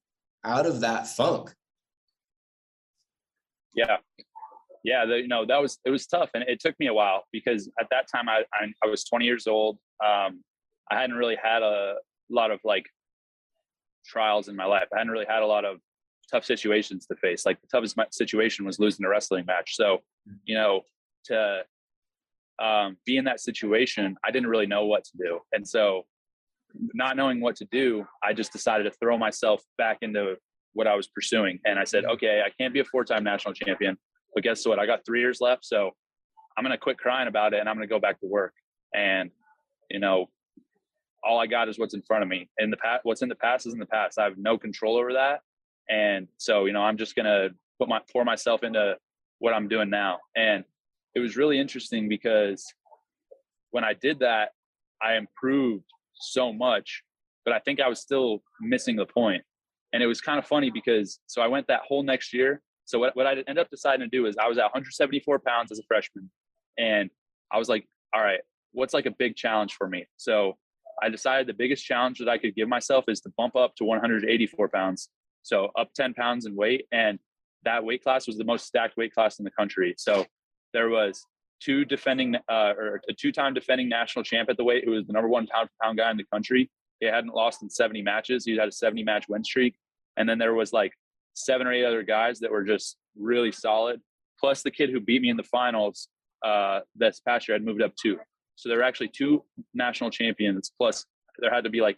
out 0.46 0.66
of 0.66 0.80
that 0.82 1.08
funk? 1.08 1.54
Yeah. 3.76 3.98
Yeah. 4.86 5.06
The, 5.06 5.18
you 5.18 5.28
know, 5.28 5.46
that 5.46 5.62
was, 5.62 5.80
it 5.84 5.90
was 5.90 6.08
tough 6.08 6.30
and 6.34 6.44
it 6.48 6.62
took 6.62 6.80
me 6.80 6.88
a 6.88 6.94
while 6.94 7.26
because 7.34 7.70
at 7.78 7.88
that 7.92 8.08
time 8.10 8.30
I, 8.30 8.44
I, 8.54 8.68
I 8.84 8.88
was 8.88 9.04
20 9.04 9.26
years 9.26 9.48
old. 9.48 9.78
Um, 10.04 10.44
I 10.92 11.00
hadn't 11.00 11.16
really 11.16 11.38
had 11.42 11.62
a 11.62 11.96
lot 12.30 12.52
of 12.52 12.60
like 12.64 12.86
trials 14.06 14.48
in 14.48 14.56
my 14.56 14.66
life. 14.66 14.88
I 14.94 15.00
hadn't 15.00 15.12
really 15.12 15.26
had 15.28 15.42
a 15.42 15.48
lot 15.48 15.66
of 15.66 15.80
tough 16.32 16.46
situations 16.46 17.06
to 17.08 17.16
face. 17.16 17.46
Like 17.46 17.60
the 17.62 17.68
toughest 17.68 17.98
situation 18.12 18.66
was 18.66 18.80
losing 18.80 19.06
a 19.06 19.10
wrestling 19.10 19.46
match. 19.46 19.76
So, 19.76 20.00
you 20.46 20.56
know, 20.56 20.82
to 21.26 21.62
um, 22.62 22.98
be 23.06 23.18
in 23.18 23.26
that 23.26 23.40
situation, 23.40 24.16
I 24.24 24.32
didn't 24.32 24.50
really 24.50 24.68
know 24.68 24.86
what 24.86 25.04
to 25.06 25.18
do. 25.18 25.40
And 25.52 25.68
so, 25.68 26.06
not 26.94 27.16
knowing 27.16 27.40
what 27.40 27.56
to 27.56 27.66
do, 27.72 28.06
I 28.22 28.34
just 28.34 28.52
decided 28.52 28.84
to 28.84 28.92
throw 28.92 29.18
myself 29.18 29.64
back 29.78 30.00
into 30.02 30.36
what 30.74 30.88
I 30.88 30.96
was 30.96 31.08
pursuing. 31.08 31.60
And 31.64 31.80
I 31.80 31.86
said, 31.86 32.04
okay, 32.04 32.42
I 32.46 32.50
can't 32.62 32.74
be 32.74 32.82
a 32.82 32.86
four 32.86 33.06
time 33.06 33.24
national 33.24 33.54
champion, 33.54 33.98
but 34.34 34.44
guess 34.44 34.66
what? 34.66 34.78
I 34.78 34.86
got 34.86 35.06
three 35.06 35.22
years 35.22 35.40
left. 35.42 35.66
So, 35.66 35.92
I'm 36.58 36.64
going 36.64 36.72
to 36.72 36.78
quit 36.78 36.98
crying 36.98 37.28
about 37.28 37.54
it 37.54 37.60
and 37.60 37.70
I'm 37.70 37.76
going 37.76 37.88
to 37.88 37.94
go 37.94 38.00
back 38.00 38.20
to 38.22 38.28
work. 38.28 38.54
And, 38.94 39.32
you 39.90 40.00
know, 40.00 40.30
all 41.24 41.40
I 41.40 41.48
got 41.48 41.70
is 41.70 41.80
what's 41.80 41.94
in 41.94 42.02
front 42.04 42.24
of 42.24 42.30
me. 42.30 42.50
In 42.60 42.70
the 42.70 42.78
past, 42.78 43.02
what's 43.04 43.22
in 43.22 43.30
the 43.30 43.36
past 43.36 43.66
is 43.66 43.74
in 43.74 43.80
the 43.80 43.86
past. 43.86 44.20
I 44.20 44.24
have 44.24 44.38
no 44.38 44.58
control 44.58 44.98
over 44.98 45.14
that. 45.14 45.42
And 45.90 46.28
so, 46.38 46.66
you 46.66 46.74
know, 46.74 46.82
I'm 46.82 46.98
just 46.98 47.16
to 47.16 47.50
put 47.80 47.90
my, 47.90 48.00
pour 48.12 48.24
myself 48.24 48.64
into 48.64 48.96
what 49.40 49.54
I'm 49.54 49.68
doing 49.68 49.90
now. 49.90 50.20
And 50.36 50.64
it 51.16 51.20
was 51.20 51.36
really 51.36 51.60
interesting 51.60 52.08
because 52.08 52.66
when 53.72 53.84
I 53.84 53.94
did 53.94 54.20
that, 54.20 54.50
I 55.02 55.16
improved 55.16 55.86
so 56.14 56.54
much, 56.54 57.04
but 57.44 57.54
I 57.54 57.60
think 57.60 57.80
I 57.80 57.88
was 57.88 58.00
still 58.00 58.44
missing 58.62 58.96
the 58.96 59.06
point. 59.06 59.44
And 59.94 60.04
it 60.04 60.08
was 60.08 60.22
kind 60.22 60.40
of 60.40 60.46
funny 60.46 60.72
because 60.72 61.20
so 61.28 61.42
I 61.42 61.48
went 61.48 61.68
that 61.68 61.82
whole 61.88 62.04
next 62.04 62.34
year. 62.34 62.62
So 62.86 63.00
what, 63.00 63.16
what 63.16 63.26
I 63.26 63.32
ended 63.32 63.60
up 63.60 63.70
deciding 63.70 64.02
to 64.02 64.08
do 64.08 64.26
is 64.26 64.36
I 64.38 64.48
was 64.48 64.58
at 64.58 64.64
174 64.64 65.40
pounds 65.40 65.72
as 65.72 65.80
a 65.80 65.84
freshman. 65.88 66.30
And 66.78 67.10
I 67.52 67.58
was 67.58 67.70
like, 67.70 67.88
all 68.14 68.22
right, 68.22 68.42
what's 68.76 68.94
like 68.94 69.06
a 69.06 69.12
big 69.12 69.36
challenge 69.36 69.74
for 69.74 69.88
me? 69.88 70.06
So 70.18 70.58
I 71.02 71.10
decided 71.10 71.48
the 71.48 71.54
biggest 71.54 71.84
challenge 71.84 72.20
that 72.20 72.30
I 72.30 72.38
could 72.38 72.56
give 72.56 72.68
myself 72.68 73.06
is 73.08 73.22
to 73.22 73.32
bump 73.38 73.56
up 73.56 73.76
to 73.78 73.84
184 73.84 74.70
pounds. 74.70 75.10
So 75.44 75.70
up 75.78 75.90
10 75.96 76.14
pounds 76.14 76.46
in 76.46 76.56
weight. 76.56 76.86
And 76.92 77.20
that 77.64 77.84
weight 77.84 78.04
class 78.04 78.28
was 78.28 78.38
the 78.38 78.44
most 78.44 78.66
stacked 78.66 78.98
weight 78.98 79.14
class 79.14 79.40
in 79.40 79.46
the 79.46 79.52
country. 79.52 79.96
So 79.98 80.26
there 80.74 80.90
was 80.90 81.26
two 81.62 81.86
defending 81.86 82.36
uh, 82.36 82.74
or 82.78 83.02
a 83.10 83.14
two-time 83.14 83.54
defending 83.54 83.90
national 83.90 84.24
champ 84.24 84.50
at 84.50 84.58
the 84.58 84.64
weight 84.64 84.84
who 84.86 84.92
was 84.92 85.08
the 85.08 85.14
number 85.14 85.30
one 85.30 85.48
pound 85.48 85.70
for 85.70 85.86
pound 85.86 85.98
guy 85.98 86.12
in 86.12 86.18
the 86.18 86.26
country. 86.32 86.70
He 87.00 87.08
hadn't 87.08 87.34
lost 87.34 87.62
in 87.62 87.70
70 87.70 88.02
matches. 88.02 88.46
He 88.46 88.56
had 88.56 88.68
a 88.68 88.72
70 88.72 89.04
match 89.04 89.26
win 89.28 89.44
streak. 89.44 89.76
And 90.18 90.28
then 90.28 90.38
there 90.38 90.54
was 90.54 90.72
like 90.72 90.94
seven 91.34 91.68
or 91.68 91.74
eight 91.74 91.86
other 91.86 92.04
guys 92.04 92.40
that 92.40 92.52
were 92.52 92.64
just 92.64 92.98
really 93.18 93.52
solid. 93.52 94.00
Plus 94.40 94.64
the 94.64 94.72
kid 94.72 94.90
who 94.90 95.00
beat 95.00 95.22
me 95.22 95.30
in 95.30 95.38
the 95.38 95.44
finals 95.44 96.08
uh, 96.44 96.82
this 96.96 97.20
past 97.20 97.48
year 97.48 97.56
had 97.56 97.66
moved 97.66 97.82
up 97.82 97.94
two. 98.02 98.18
So 98.56 98.70
there 98.70 98.78
were 98.78 98.84
actually 98.84 99.10
two 99.10 99.44
national 99.74 100.10
champions. 100.10 100.72
Plus 100.78 101.06
there 101.40 101.54
had 101.54 101.64
to 101.64 101.70
be 101.70 101.82
like 101.82 101.98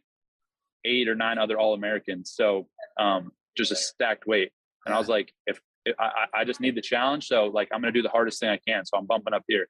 eight 0.86 1.08
or 1.08 1.16
nine 1.16 1.38
other 1.38 1.60
All 1.60 1.74
Americans. 1.74 2.32
So 2.36 2.68
um, 3.00 3.32
just 3.56 3.72
a 3.72 3.76
stacked 3.76 4.26
weight. 4.28 4.52
And 4.86 4.96
I 4.96 5.00
was 5.00 5.10
like, 5.10 5.34
if, 5.46 5.60
if 5.86 5.96
I, 6.00 6.26
I 6.34 6.46
just 6.46 6.62
need 6.62 6.76
the 6.76 6.82
challenge, 6.82 7.28
so 7.28 7.46
like 7.46 7.70
I'm 7.74 7.82
gonna 7.82 7.92
do 7.92 8.02
the 8.02 8.10
hardest 8.10 8.40
thing 8.40 8.50
I 8.50 8.60
can. 8.66 8.86
So 8.86 8.98
I'm 8.98 9.06
bumping 9.06 9.34
up 9.34 9.44
here, 9.48 9.68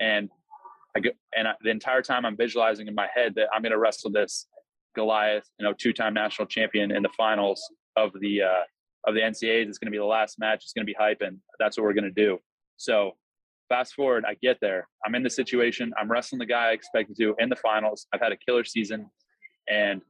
and 0.00 0.28
I 0.96 1.00
go, 1.00 1.10
and 1.36 1.46
I, 1.48 1.52
the 1.62 1.70
entire 1.70 2.02
time 2.02 2.24
I'm 2.24 2.36
visualizing 2.36 2.88
in 2.88 2.94
my 2.94 3.08
head 3.14 3.34
that 3.36 3.48
I'm 3.54 3.62
gonna 3.62 3.78
wrestle 3.78 4.10
this 4.10 4.46
Goliath, 4.94 5.48
you 5.58 5.64
know, 5.64 5.72
two-time 5.72 6.14
national 6.14 6.46
champion 6.46 6.90
in 6.90 7.02
the 7.02 7.10
finals 7.16 7.62
of 7.96 8.10
the 8.20 8.42
uh, 8.42 8.62
of 9.06 9.14
the 9.14 9.20
NCAAs. 9.20 9.68
It's 9.68 9.78
gonna 9.78 9.90
be 9.90 9.98
the 9.98 10.04
last 10.04 10.38
match. 10.38 10.64
It's 10.64 10.72
gonna 10.72 10.84
be 10.84 10.96
hype, 10.98 11.20
and 11.20 11.38
that's 11.58 11.76
what 11.76 11.84
we're 11.84 11.94
gonna 11.94 12.10
do. 12.10 12.38
So 12.76 13.12
fast 13.68 13.94
forward, 13.94 14.24
I 14.26 14.34
get 14.42 14.58
there. 14.60 14.88
I'm 15.04 15.14
in 15.14 15.22
the 15.22 15.30
situation. 15.30 15.92
I'm 15.98 16.10
wrestling 16.10 16.38
the 16.38 16.46
guy 16.46 16.70
I 16.70 16.72
expected 16.72 17.16
to 17.16 17.34
in 17.38 17.48
the 17.48 17.56
finals. 17.56 18.06
I've 18.12 18.20
had 18.20 18.32
a 18.32 18.36
killer 18.36 18.64
season, 18.64 19.10
and 19.68 20.00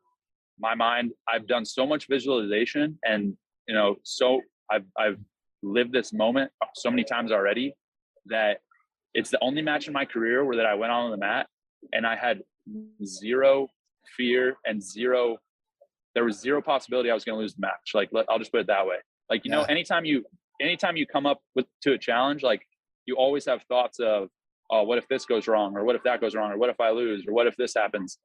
my 0.59 0.75
mind, 0.75 1.13
I've 1.29 1.47
done 1.47 1.65
so 1.65 1.87
much 1.87 2.07
visualization, 2.09 2.99
and 3.05 3.37
you 3.69 3.75
know, 3.75 3.97
so 4.03 4.41
I've 4.71 4.85
I've 4.99 5.19
lived 5.63 5.93
this 5.93 6.13
moment 6.13 6.51
so 6.75 6.91
many 6.91 7.05
times 7.05 7.33
already 7.33 7.75
that 8.27 8.59
it's 9.15 9.31
the 9.31 9.39
only 9.41 9.63
match 9.63 9.87
in 9.87 9.93
my 9.93 10.05
career 10.05 10.45
where 10.45 10.57
that 10.57 10.67
I 10.67 10.75
went 10.75 10.93
on 10.93 11.11
the 11.11 11.17
mat 11.17 11.47
and 11.93 12.07
I 12.07 12.17
had 12.17 12.43
zero 13.05 13.69
fear 14.17 14.57
and 14.65 14.83
zero 14.83 15.39
there 16.15 16.25
was 16.25 16.41
zero 16.41 16.63
possibility 16.63 17.11
I 17.11 17.15
was 17.15 17.25
going 17.25 17.37
to 17.37 17.41
lose 17.41 17.55
the 17.55 17.61
match. 17.61 17.93
Like 17.95 18.11
I'll 18.29 18.39
just 18.39 18.51
put 18.51 18.61
it 18.61 18.67
that 18.69 18.87
way. 18.87 18.97
Like 19.29 19.45
you 19.45 19.51
yeah. 19.51 19.59
know, 19.59 19.63
anytime 19.65 20.05
you 20.05 20.25
anytime 20.61 20.97
you 20.97 21.07
come 21.07 21.27
up 21.27 21.41
with 21.55 21.67
to 21.83 21.93
a 21.93 21.99
challenge, 21.99 22.43
like 22.43 22.63
you 23.07 23.17
always 23.17 23.45
have 23.47 23.63
thoughts 23.65 23.99
of, 24.01 24.29
oh, 24.71 24.83
what 24.83 24.99
if 24.99 25.09
this 25.09 25.25
goes 25.25 25.47
wrong, 25.49 25.77
or 25.77 25.85
what 25.85 25.97
if 25.97 26.03
that 26.03 26.21
goes 26.21 26.35
wrong, 26.35 26.53
or 26.53 26.59
what 26.59 26.71
if 26.71 26.81
I 26.81 26.91
lose, 26.91 27.25
or 27.27 27.33
what 27.33 27.47
if 27.47 27.57
this 27.57 27.75
happens. 27.75 28.19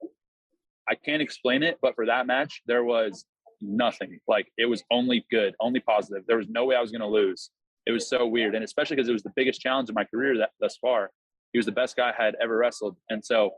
I 0.88 0.94
can't 0.94 1.22
explain 1.22 1.62
it, 1.62 1.78
but 1.80 1.94
for 1.94 2.06
that 2.06 2.26
match, 2.26 2.62
there 2.66 2.84
was 2.84 3.24
nothing. 3.60 4.18
Like 4.26 4.48
it 4.58 4.66
was 4.66 4.82
only 4.90 5.24
good, 5.30 5.54
only 5.60 5.80
positive. 5.80 6.24
There 6.26 6.36
was 6.36 6.48
no 6.48 6.64
way 6.64 6.76
I 6.76 6.80
was 6.80 6.90
going 6.90 7.00
to 7.00 7.06
lose. 7.06 7.50
It 7.86 7.92
was 7.92 8.08
so 8.08 8.26
weird, 8.26 8.54
and 8.54 8.64
especially 8.64 8.96
because 8.96 9.08
it 9.08 9.12
was 9.12 9.22
the 9.22 9.32
biggest 9.34 9.60
challenge 9.60 9.88
of 9.88 9.94
my 9.94 10.04
career 10.04 10.36
that 10.38 10.50
thus 10.60 10.76
far. 10.80 11.10
He 11.52 11.58
was 11.58 11.66
the 11.66 11.72
best 11.72 11.96
guy 11.96 12.12
I 12.16 12.22
had 12.24 12.34
ever 12.42 12.56
wrestled, 12.56 12.96
and 13.10 13.24
so, 13.24 13.50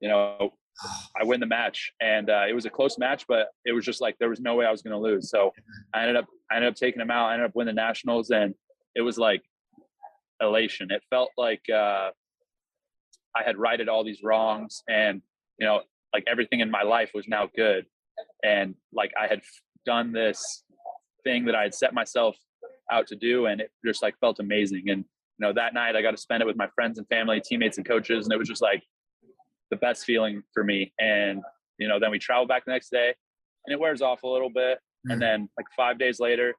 you 0.00 0.08
know, 0.08 0.50
I 1.18 1.24
win 1.24 1.40
the 1.40 1.46
match, 1.46 1.92
and 2.00 2.28
uh, 2.28 2.44
it 2.48 2.52
was 2.52 2.64
a 2.64 2.70
close 2.70 2.98
match, 2.98 3.24
but 3.28 3.48
it 3.64 3.72
was 3.72 3.84
just 3.84 4.00
like 4.00 4.16
there 4.18 4.28
was 4.28 4.40
no 4.40 4.54
way 4.54 4.66
I 4.66 4.70
was 4.70 4.82
going 4.82 4.92
to 4.92 4.98
lose. 4.98 5.30
So 5.30 5.52
I 5.94 6.00
ended 6.00 6.16
up, 6.16 6.26
I 6.50 6.56
ended 6.56 6.70
up 6.70 6.76
taking 6.76 7.00
him 7.00 7.10
out. 7.10 7.26
I 7.26 7.34
ended 7.34 7.48
up 7.48 7.54
winning 7.54 7.74
the 7.74 7.80
nationals, 7.80 8.30
and 8.30 8.54
it 8.94 9.02
was 9.02 9.18
like 9.18 9.42
elation. 10.40 10.90
It 10.90 11.02
felt 11.10 11.30
like 11.36 11.62
uh, 11.70 12.10
I 13.36 13.42
had 13.44 13.56
righted 13.56 13.88
all 13.88 14.04
these 14.04 14.22
wrongs, 14.22 14.82
and 14.88 15.22
you 15.58 15.66
know, 15.66 15.82
like 16.12 16.24
everything 16.26 16.60
in 16.60 16.70
my 16.70 16.82
life 16.82 17.10
was 17.14 17.26
now 17.28 17.48
good 17.56 17.86
and 18.42 18.74
like 18.92 19.12
I 19.20 19.26
had 19.26 19.40
done 19.86 20.12
this 20.12 20.64
thing 21.24 21.44
that 21.46 21.54
I 21.54 21.62
had 21.62 21.74
set 21.74 21.94
myself 21.94 22.36
out 22.90 23.06
to 23.08 23.16
do, 23.16 23.46
and 23.46 23.60
it 23.60 23.70
just 23.84 24.02
like 24.02 24.18
felt 24.20 24.38
amazing. 24.40 24.84
And 24.88 25.04
you 25.38 25.46
know, 25.46 25.52
that 25.52 25.74
night 25.74 25.96
I 25.96 26.02
got 26.02 26.12
to 26.12 26.16
spend 26.16 26.42
it 26.42 26.46
with 26.46 26.56
my 26.56 26.68
friends 26.74 26.98
and 26.98 27.06
family, 27.08 27.40
teammates 27.40 27.78
and 27.78 27.86
coaches, 27.86 28.26
and 28.26 28.32
it 28.32 28.38
was 28.38 28.48
just 28.48 28.62
like 28.62 28.82
the 29.70 29.76
best 29.76 30.04
feeling 30.04 30.42
for 30.52 30.64
me. 30.64 30.92
And 30.98 31.42
you 31.78 31.88
know, 31.88 31.98
then 31.98 32.10
we 32.10 32.18
travel 32.18 32.46
back 32.46 32.64
the 32.64 32.72
next 32.72 32.90
day, 32.90 33.14
and 33.66 33.72
it 33.72 33.80
wears 33.80 34.02
off 34.02 34.22
a 34.22 34.28
little 34.28 34.50
bit, 34.50 34.78
and 35.06 35.20
then 35.20 35.48
like 35.56 35.66
five 35.76 35.98
days 35.98 36.20
later, 36.20 36.54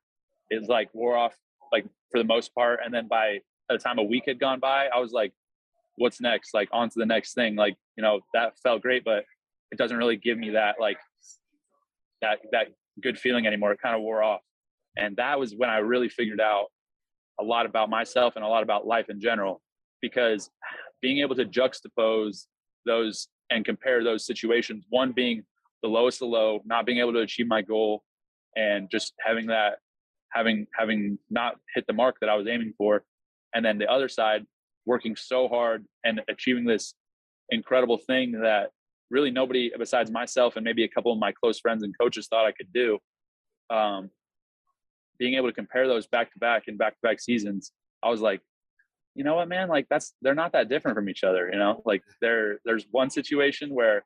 it's 0.50 0.68
like 0.68 0.90
wore 0.94 1.18
off 1.18 1.36
like 1.72 1.86
for 2.12 2.20
the 2.20 2.26
most 2.28 2.54
part, 2.54 2.80
and 2.84 2.94
then 2.94 3.08
by 3.08 3.40
the 3.70 3.78
time 3.78 4.00
a 4.00 4.04
week 4.04 4.24
had 4.28 4.40
gone 4.40 4.60
by, 4.60 4.88
I 4.88 5.00
was 5.00 5.12
like, 5.12 5.34
"What's 5.96 6.22
next? 6.22 6.54
Like 6.54 6.70
on 6.72 6.90
to 6.90 7.00
the 7.00 7.06
next 7.06 7.34
thing." 7.34 7.56
Like 7.56 7.76
you 7.98 8.04
know, 8.04 8.22
that 8.34 8.58
felt 8.60 8.82
great, 8.82 9.04
but 9.04 9.26
it 9.72 9.78
doesn't 9.78 9.98
really 9.98 10.18
give 10.18 10.38
me 10.38 10.52
that 10.52 10.76
like 10.80 10.98
that 12.22 12.40
that 12.52 12.68
good 13.02 13.20
feeling 13.20 13.48
anymore. 13.48 13.72
It 13.72 13.82
kind 13.82 13.96
of 13.96 14.02
wore 14.02 14.24
off, 14.24 14.42
and 14.98 15.16
that 15.18 15.40
was 15.40 15.56
when 15.56 15.70
I 15.70 15.78
really 15.78 16.10
figured 16.10 16.42
out 16.42 16.68
a 17.40 17.44
lot 17.44 17.66
about 17.66 17.90
myself 17.90 18.36
and 18.36 18.46
a 18.46 18.48
lot 18.48 18.64
about 18.64 18.88
life 18.88 19.10
in 19.10 19.20
general. 19.20 19.62
Because 20.02 20.50
being 21.02 21.20
able 21.20 21.36
to 21.36 21.46
juxtapose 21.46 22.46
those 22.86 23.28
and 23.50 23.66
compare 23.66 24.04
those 24.04 24.26
situations, 24.26 24.86
one 24.90 25.12
being 25.12 25.44
the 25.82 25.90
lowest 25.90 26.22
of 26.22 26.30
low, 26.30 26.62
not 26.66 26.86
being 26.86 27.00
able 27.00 27.14
to 27.14 27.20
achieve 27.20 27.48
my 27.48 27.62
goal, 27.62 28.04
and 28.56 28.90
just 28.90 29.14
having 29.24 29.48
that 29.48 29.80
having 30.32 30.68
having 30.78 31.18
not 31.30 31.56
hit 31.74 31.86
the 31.88 31.94
mark 31.94 32.18
that 32.22 32.30
I 32.30 32.36
was 32.36 32.48
aiming 32.48 32.74
for, 32.78 33.04
and 33.56 33.66
then 33.66 33.80
the 33.80 33.90
other 33.90 34.10
side 34.10 34.46
working 34.86 35.16
so 35.16 35.48
hard 35.48 35.86
and 36.04 36.22
achieving 36.28 36.66
this 36.66 36.94
incredible 37.50 37.98
thing 37.98 38.34
that 38.34 38.70
really 39.10 39.32
nobody 39.32 39.72
besides 39.80 40.12
myself 40.12 40.56
and 40.56 40.64
maybe 40.64 40.84
a 40.84 40.88
couple 40.88 41.12
of 41.12 41.18
my 41.18 41.32
close 41.32 41.60
friends 41.60 41.84
and 41.84 41.98
coaches 42.00 42.28
thought 42.28 42.46
I 42.46 42.52
could 42.52 42.72
do. 42.74 43.00
Um, 43.70 44.12
being 45.18 45.36
able 45.36 45.48
to 45.48 45.54
compare 45.54 45.88
those 45.88 46.06
back 46.06 46.32
to 46.34 46.40
back 46.40 46.64
and 46.68 46.78
back 46.78 46.94
to 46.94 47.00
back 47.02 47.20
seasons, 47.20 47.72
I 48.04 48.10
was 48.10 48.22
like, 48.22 48.42
you 49.16 49.24
know 49.24 49.36
what, 49.36 49.48
man, 49.48 49.70
like 49.70 49.88
that's 49.90 50.14
they're 50.22 50.36
not 50.36 50.52
that 50.52 50.68
different 50.68 50.96
from 50.96 51.10
each 51.10 51.24
other. 51.24 51.50
You 51.52 51.58
know, 51.58 51.82
like 51.86 52.04
there 52.22 52.60
there's 52.66 52.86
one 52.92 53.10
situation 53.10 53.74
where 53.74 54.04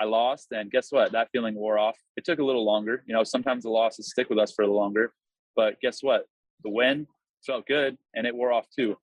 I 0.00 0.04
lost, 0.04 0.48
and 0.50 0.70
guess 0.70 0.90
what? 0.90 1.12
That 1.12 1.28
feeling 1.30 1.54
wore 1.54 1.78
off. 1.78 1.96
It 2.16 2.24
took 2.24 2.40
a 2.40 2.44
little 2.44 2.64
longer. 2.64 3.04
You 3.06 3.14
know, 3.14 3.22
sometimes 3.22 3.62
the 3.62 3.70
losses 3.70 4.10
stick 4.10 4.28
with 4.28 4.38
us 4.38 4.52
for 4.52 4.62
a 4.62 4.66
longer, 4.66 5.12
but 5.54 5.76
guess 5.80 6.02
what? 6.02 6.26
The 6.64 6.70
win 6.70 7.06
felt 7.44 7.66
good, 7.66 7.96
and 8.14 8.26
it 8.26 8.34
wore 8.34 8.52
off 8.52 8.66
too. 8.74 8.96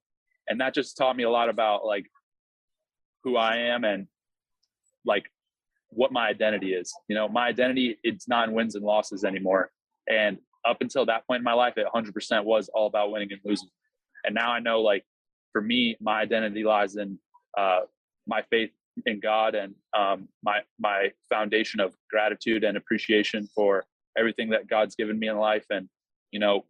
And 0.48 0.60
that 0.62 0.74
just 0.74 0.98
taught 0.98 1.16
me 1.16 1.24
a 1.24 1.30
lot 1.30 1.50
about 1.50 1.86
like 1.86 2.06
who 3.24 3.38
I 3.38 3.58
am 3.58 3.84
and 3.84 4.08
like 5.06 5.26
what 5.90 6.12
my 6.12 6.28
identity 6.28 6.74
is. 6.74 6.94
You 7.08 7.16
know, 7.16 7.28
my 7.28 7.48
identity 7.48 7.98
it's 8.04 8.28
not 8.28 8.48
in 8.48 8.56
wins 8.56 8.76
and 8.76 8.84
losses 8.84 9.24
anymore. 9.24 9.72
And 10.08 10.38
up 10.66 10.82
until 10.82 11.06
that 11.06 11.26
point 11.28 11.40
in 11.40 11.44
my 11.44 11.54
life, 11.54 11.78
it 11.78 11.88
100% 11.94 12.44
was 12.44 12.70
all 12.70 12.88
about 12.88 13.12
winning 13.12 13.32
and 13.32 13.42
losing. 13.44 13.70
And 14.24 14.36
now 14.36 14.52
I 14.52 14.60
know, 14.60 14.82
like, 14.82 15.06
for 15.52 15.62
me, 15.62 15.96
my 16.02 16.22
identity 16.22 16.64
lies 16.64 16.96
in 16.96 17.18
uh, 17.58 17.82
my 18.28 18.42
faith 18.50 18.72
in 19.06 19.20
God 19.20 19.56
and 19.56 19.74
um, 19.98 20.28
my 20.44 20.60
my 20.78 21.12
foundation 21.30 21.80
of 21.80 21.96
gratitude 22.10 22.64
and 22.64 22.78
appreciation 22.78 23.48
for 23.56 23.86
everything 24.18 24.50
that 24.50 24.68
God's 24.68 24.96
given 24.96 25.18
me 25.18 25.30
in 25.30 25.38
life. 25.38 25.66
And 25.70 25.90
you 26.32 26.40
know, 26.40 26.66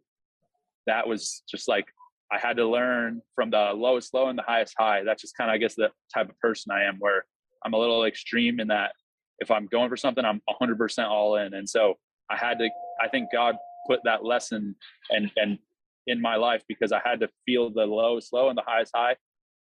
that 0.86 1.06
was 1.06 1.42
just 1.48 1.68
like 1.68 1.86
I 2.32 2.38
had 2.38 2.56
to 2.58 2.66
learn 2.66 3.22
from 3.34 3.50
the 3.50 3.72
lowest 3.74 4.14
low 4.14 4.28
and 4.28 4.38
the 4.38 4.44
highest 4.46 4.74
high. 4.78 5.02
That's 5.04 5.20
just 5.20 5.36
kind 5.36 5.50
of, 5.50 5.54
I 5.54 5.58
guess, 5.58 5.74
the 5.74 5.90
type 6.14 6.28
of 6.28 6.38
person 6.38 6.70
I 6.72 6.84
am, 6.84 6.96
where 7.00 7.24
I'm 7.64 7.74
a 7.74 7.78
little 7.78 8.04
extreme 8.04 8.60
in 8.60 8.68
that 8.68 8.92
if 9.40 9.50
I'm 9.50 9.66
going 9.66 9.88
for 9.88 9.96
something, 9.96 10.24
I'm 10.24 10.40
100% 10.48 11.08
all 11.08 11.36
in. 11.36 11.54
And 11.54 11.68
so 11.68 11.94
I 12.30 12.36
had 12.36 12.58
to, 12.58 12.68
I 13.02 13.08
think 13.08 13.30
God 13.32 13.56
put 13.86 14.00
that 14.04 14.24
lesson 14.24 14.76
and, 15.10 15.30
and 15.36 15.58
in 16.06 16.20
my 16.20 16.36
life 16.36 16.62
because 16.68 16.92
I 16.92 17.00
had 17.04 17.20
to 17.20 17.28
feel 17.46 17.70
the 17.70 17.86
lowest 17.86 18.32
low 18.32 18.48
and 18.48 18.56
the 18.56 18.64
highest 18.66 18.92
high 18.94 19.16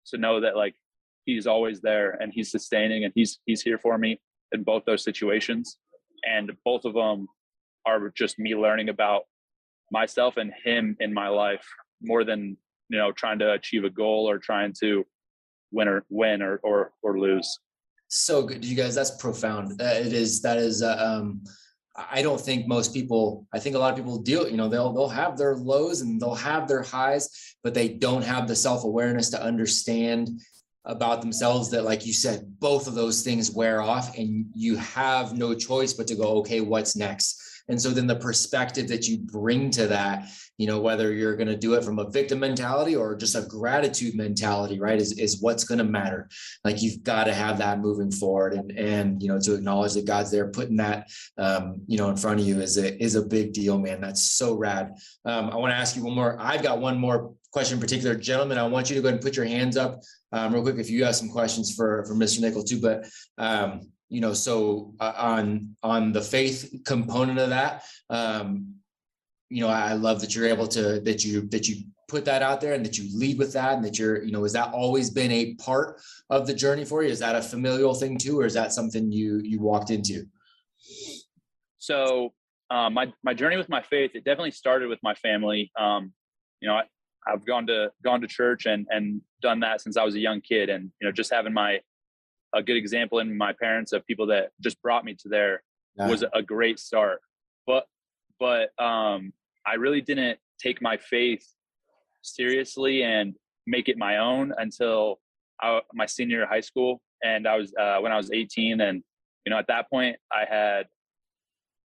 to 0.09 0.19
know 0.19 0.41
that 0.41 0.57
like 0.57 0.75
he's 1.25 1.47
always 1.47 1.81
there 1.81 2.11
and 2.21 2.33
he's 2.35 2.51
sustaining 2.51 3.05
and 3.05 3.13
he's, 3.15 3.39
he's 3.47 3.63
here 3.63 3.79
for 3.79 3.97
me 3.97 4.21
in 4.53 4.63
both 4.63 4.85
those 4.85 5.05
situations. 5.05 5.79
And 6.25 6.53
both 6.65 6.85
of 6.85 6.95
them 6.95 7.29
are 7.87 8.13
just 8.17 8.39
me 8.39 8.55
learning 8.55 8.89
about 8.89 9.23
myself 9.91 10.37
and 10.37 10.53
him 10.65 10.97
in 11.01 11.13
my 11.13 11.29
life 11.29 11.67
more 12.03 12.25
than, 12.25 12.57
you 12.89 12.99
know, 12.99 13.13
trying 13.13 13.39
to 13.41 13.53
achieve 13.53 13.85
a 13.85 13.91
goal 13.91 14.29
or 14.29 14.39
trying 14.39 14.73
to 14.81 15.05
win 15.71 15.89
or 15.89 16.05
win 16.09 16.43
or, 16.43 16.57
or, 16.63 16.93
or 17.03 17.19
lose. 17.19 17.59
So 18.09 18.43
good 18.43 18.65
you 18.65 18.75
guys 18.75 18.95
that's 18.95 19.17
profound. 19.17 19.81
It 19.81 20.13
is 20.13 20.41
that 20.43 20.57
is 20.57 20.83
uh, 20.83 20.97
um 20.97 21.43
i 22.11 22.23
don't 22.23 22.41
think 22.41 22.67
most 22.67 22.95
people 22.95 23.47
i 23.53 23.59
think 23.59 23.75
a 23.75 23.79
lot 23.79 23.91
of 23.91 23.97
people 23.97 24.19
deal 24.19 24.49
you 24.49 24.57
know 24.57 24.69
they'll 24.69 24.93
they'll 24.93 25.09
have 25.09 25.37
their 25.37 25.57
lows 25.57 26.01
and 26.01 26.21
they'll 26.21 26.35
have 26.35 26.69
their 26.69 26.83
highs 26.83 27.57
but 27.63 27.75
they 27.75 27.89
don't 27.89 28.23
have 28.23 28.47
the 28.47 28.55
self-awareness 28.55 29.31
to 29.31 29.43
understand 29.43 30.29
about 30.85 31.21
themselves 31.21 31.71
that 31.71 31.85
like 31.85 32.07
you 32.07 32.13
said 32.13 32.45
both 32.61 32.87
of 32.87 32.95
those 32.95 33.23
things 33.23 33.51
wear 33.51 33.83
off 33.83 34.17
and 34.17 34.47
you 34.55 34.77
have 34.77 35.37
no 35.37 35.55
choice 35.55 35.93
but 35.93 36.07
to 36.07 36.15
go 36.15 36.39
okay 36.39 36.61
what's 36.61 36.97
next 36.97 37.43
and 37.69 37.81
so 37.81 37.91
then 37.91 38.07
the 38.07 38.17
perspective 38.17 38.89
that 38.89 39.09
you 39.09 39.19
bring 39.19 39.71
to 39.73 39.87
that, 39.89 40.29
you 40.57 40.67
know, 40.67 40.81
whether 40.81 41.13
you're 41.13 41.37
going 41.37 41.49
to 41.49 41.57
do 41.57 41.75
it 41.75 41.85
from 41.85 41.99
a 41.99 42.09
victim 42.09 42.41
mentality 42.41 42.97
or 42.97 43.15
just 43.15 43.35
a 43.35 43.43
gratitude 43.43 44.15
mentality, 44.15 44.81
right, 44.81 44.99
is, 44.99 45.19
is 45.19 45.41
what's 45.41 45.65
going 45.65 45.79
to 45.79 45.85
matter. 45.85 46.29
Like 46.65 46.83
you've 46.83 47.03
got 47.03 47.25
to 47.25 47.35
have 47.35 47.59
that 47.59 47.81
moving 47.81 48.11
forward 48.11 48.55
and, 48.55 48.71
and, 48.73 49.23
you 49.23 49.29
know, 49.29 49.39
to 49.41 49.55
acknowledge 49.55 49.95
that 49.95 50.07
God's 50.07 50.31
there, 50.31 50.49
putting 50.49 50.77
that, 50.77 51.09
um, 51.37 51.83
you 51.87 51.99
know, 51.99 52.09
in 52.09 52.17
front 52.17 52.41
of 52.41 52.47
you 52.47 52.61
is 52.61 52.79
a, 52.79 53.03
is 53.03 53.15
a 53.15 53.23
big 53.23 53.53
deal, 53.53 53.79
man. 53.79 54.01
That's 54.01 54.23
so 54.23 54.55
rad. 54.55 54.95
Um, 55.25 55.51
I 55.51 55.57
want 55.57 55.71
to 55.73 55.77
ask 55.77 55.95
you 55.95 56.05
one 56.05 56.15
more. 56.15 56.37
I've 56.41 56.63
got 56.63 56.81
one 56.81 56.99
more 56.99 57.35
question 57.53 57.77
in 57.77 57.81
particular. 57.81 58.15
Gentlemen, 58.15 58.59
I 58.59 58.67
want 58.67 58.89
you 58.89 58.97
to 58.97 59.03
go 59.03 59.09
ahead 59.09 59.17
and 59.17 59.25
put 59.25 59.37
your 59.37 59.47
hands 59.47 59.77
up 59.77 60.01
um, 60.33 60.55
real 60.55 60.63
quick 60.63 60.77
if 60.77 60.91
you 60.91 61.05
have 61.05 61.17
some 61.17 61.29
questions 61.29 61.75
for, 61.75 62.05
for 62.07 62.15
Mr. 62.15 62.41
Nickal 62.41 62.67
too. 62.67 62.81
But 62.81 63.07
um, 63.37 63.91
you 64.09 64.21
know 64.21 64.33
so 64.33 64.95
uh, 65.01 65.13
on 65.17 65.77
on 65.83 66.13
the 66.13 66.21
faith 66.21 66.83
component 66.85 67.39
of 67.39 67.51
that 67.51 67.85
um 68.11 68.75
you 69.51 69.61
know 69.61 69.69
i 69.69 69.93
love 69.93 70.21
that 70.21 70.35
you're 70.35 70.47
able 70.47 70.67
to 70.67 71.01
that 71.01 71.25
you 71.25 71.43
that 71.49 71.69
you 71.69 71.85
put 72.09 72.25
that 72.25 72.43
out 72.43 72.61
there 72.61 72.73
and 72.73 72.85
that 72.85 72.97
you 72.99 73.07
lead 73.17 73.39
with 73.39 73.53
that 73.53 73.75
and 73.75 73.85
that 73.85 73.99
you're 73.99 74.23
you 74.23 74.33
know 74.33 74.43
has 74.43 74.55
that 74.55 74.73
always 74.73 75.11
been 75.11 75.31
a 75.31 75.55
part 75.57 76.01
of 76.31 76.47
the 76.47 76.55
journey 76.55 76.85
for 76.85 77.03
you? 77.03 77.11
Is 77.11 77.19
that 77.19 77.37
a 77.37 77.43
familial 77.43 77.95
thing 77.95 78.17
too 78.17 78.41
or 78.41 78.47
is 78.47 78.55
that 78.55 78.73
something 78.73 79.13
you 79.13 79.41
you 79.45 79.61
walked 79.61 79.91
into? 79.91 80.25
So 81.77 82.33
um, 82.71 82.95
my 82.95 83.13
my 83.23 83.35
journey 83.35 83.57
with 83.57 83.69
my 83.69 83.83
faith 83.83 84.13
it 84.15 84.25
definitely 84.25 84.53
started 84.53 84.89
with 84.89 84.99
my 85.03 85.15
family. 85.15 85.71
Um, 85.79 86.13
you 86.61 86.69
know 86.69 86.75
I, 86.75 86.85
i've 87.27 87.45
gone 87.45 87.67
to 87.67 87.91
gone 88.03 88.21
to 88.21 88.27
church 88.27 88.67
and 88.67 88.87
and 88.91 89.21
done 89.43 89.61
that 89.61 89.81
since 89.81 89.97
i 89.97 90.03
was 90.03 90.15
a 90.17 90.19
young 90.19 90.41
kid 90.41 90.69
and 90.69 90.91
you 91.01 91.07
know 91.07 91.13
just 91.13 91.33
having 91.33 91.53
my 91.53 91.79
a 92.55 92.63
good 92.63 92.77
example 92.77 93.19
in 93.19 93.37
my 93.37 93.53
parents 93.53 93.93
of 93.93 94.07
people 94.07 94.27
that 94.27 94.51
just 94.61 94.81
brought 94.83 95.05
me 95.05 95.15
to 95.15 95.29
there 95.29 95.63
yeah. 95.97 96.09
was 96.09 96.25
a 96.33 96.43
great 96.43 96.79
start. 96.79 97.21
But 97.67 97.87
but 98.39 98.71
um, 98.83 99.33
I 99.67 99.75
really 99.75 100.01
didn't 100.01 100.39
take 100.61 100.81
my 100.81 100.97
faith 100.97 101.45
seriously 102.23 103.03
and 103.03 103.35
make 103.67 103.89
it 103.89 103.99
my 103.99 104.19
own 104.19 104.53
until 104.57 105.21
I, 105.61 105.81
my 105.93 106.07
senior 106.07 106.47
high 106.47 106.61
school. 106.61 107.01
And 107.23 107.47
I 107.47 107.57
was 107.57 107.73
uh, 107.79 107.99
when 107.99 108.13
I 108.13 108.17
was 108.17 108.31
18, 108.31 108.81
and 108.81 109.03
you 109.45 109.51
know 109.51 109.59
at 109.59 109.67
that 109.69 109.91
point 109.91 110.17
I 110.33 110.45
had 110.49 110.87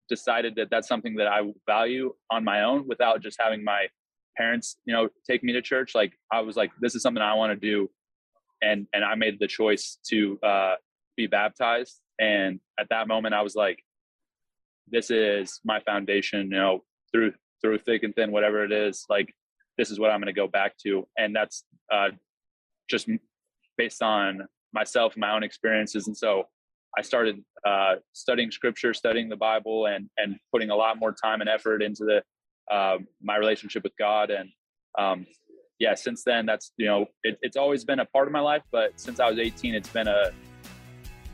decided 0.08 0.56
that 0.56 0.68
that's 0.70 0.88
something 0.88 1.14
that 1.16 1.28
I 1.28 1.40
value 1.66 2.12
on 2.30 2.44
my 2.44 2.64
own 2.64 2.86
without 2.88 3.22
just 3.22 3.38
having 3.40 3.62
my 3.62 3.86
parents, 4.36 4.76
you 4.84 4.92
know, 4.92 5.08
take 5.28 5.44
me 5.44 5.52
to 5.52 5.62
church. 5.62 5.94
Like 5.94 6.14
I 6.32 6.40
was 6.40 6.56
like, 6.56 6.72
this 6.80 6.94
is 6.94 7.02
something 7.02 7.22
I 7.22 7.34
want 7.34 7.52
to 7.52 7.56
do 7.56 7.88
and 8.62 8.86
and 8.92 9.04
I 9.04 9.14
made 9.14 9.38
the 9.38 9.46
choice 9.46 9.98
to 10.08 10.38
uh, 10.42 10.74
be 11.16 11.26
baptized. 11.26 12.00
And 12.18 12.60
at 12.78 12.88
that 12.90 13.08
moment, 13.08 13.34
I 13.34 13.42
was 13.42 13.54
like, 13.54 13.82
"This 14.88 15.10
is 15.10 15.60
my 15.64 15.80
foundation." 15.80 16.50
You 16.50 16.58
know, 16.58 16.84
through 17.12 17.32
through 17.62 17.78
thick 17.78 18.02
and 18.02 18.14
thin, 18.14 18.32
whatever 18.32 18.64
it 18.64 18.72
is, 18.72 19.04
like 19.08 19.34
this 19.78 19.90
is 19.90 19.98
what 19.98 20.10
I'm 20.10 20.20
going 20.20 20.34
to 20.34 20.40
go 20.40 20.48
back 20.48 20.76
to, 20.84 21.06
and 21.18 21.34
that's 21.34 21.64
uh, 21.92 22.10
just 22.88 23.08
based 23.76 24.02
on 24.02 24.46
myself, 24.72 25.16
my 25.16 25.34
own 25.34 25.42
experiences, 25.42 26.06
and 26.06 26.16
so 26.16 26.44
I 26.98 27.02
started 27.02 27.42
uh, 27.66 27.96
studying 28.12 28.50
scripture, 28.50 28.94
studying 28.94 29.28
the 29.28 29.36
Bible, 29.36 29.86
and 29.86 30.08
and 30.18 30.36
putting 30.52 30.70
a 30.70 30.76
lot 30.76 30.98
more 30.98 31.12
time 31.12 31.40
and 31.40 31.48
effort 31.48 31.82
into 31.82 32.04
the 32.04 32.74
uh, 32.74 32.98
my 33.22 33.36
relationship 33.36 33.82
with 33.82 33.96
God, 33.98 34.30
and 34.30 34.48
um, 34.98 35.26
yeah, 35.80 35.94
since 35.94 36.22
then, 36.22 36.46
that's 36.46 36.70
you 36.76 36.86
know, 36.86 37.06
it, 37.24 37.38
it's 37.42 37.56
always 37.56 37.84
been 37.84 37.98
a 38.00 38.04
part 38.04 38.28
of 38.28 38.32
my 38.32 38.40
life. 38.40 38.62
But 38.70 39.00
since 39.00 39.18
I 39.18 39.28
was 39.28 39.38
18, 39.38 39.74
it's 39.74 39.88
been 39.88 40.06
a, 40.06 40.30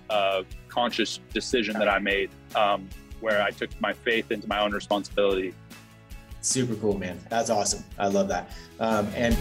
a 0.08 0.44
conscious 0.68 1.18
decision 1.34 1.76
that 1.80 1.88
I 1.88 1.98
made, 1.98 2.30
um, 2.54 2.88
where 3.20 3.42
I 3.42 3.50
took 3.50 3.70
my 3.80 3.92
faith 3.92 4.30
into 4.30 4.46
my 4.48 4.60
own 4.60 4.72
responsibility. 4.72 5.52
Super 6.40 6.76
cool, 6.76 6.96
man. 6.96 7.18
That's 7.28 7.50
awesome. 7.50 7.82
I 7.98 8.06
love 8.06 8.28
that. 8.28 8.52
Um, 8.78 9.08
and 9.16 9.36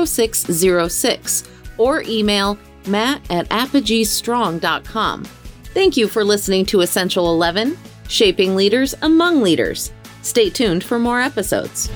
0606 0.06 1.48
or 1.78 2.02
email 2.02 2.58
matt 2.86 3.22
at 3.30 3.48
apogeestrong.com. 3.48 5.24
Thank 5.24 5.96
you 5.96 6.08
for 6.08 6.24
listening 6.24 6.66
to 6.66 6.80
Essential 6.80 7.32
11, 7.32 7.78
Shaping 8.08 8.56
Leaders 8.56 8.94
Among 9.02 9.42
Leaders. 9.42 9.92
Stay 10.22 10.50
tuned 10.50 10.84
for 10.84 10.98
more 10.98 11.20
episodes. 11.20 11.88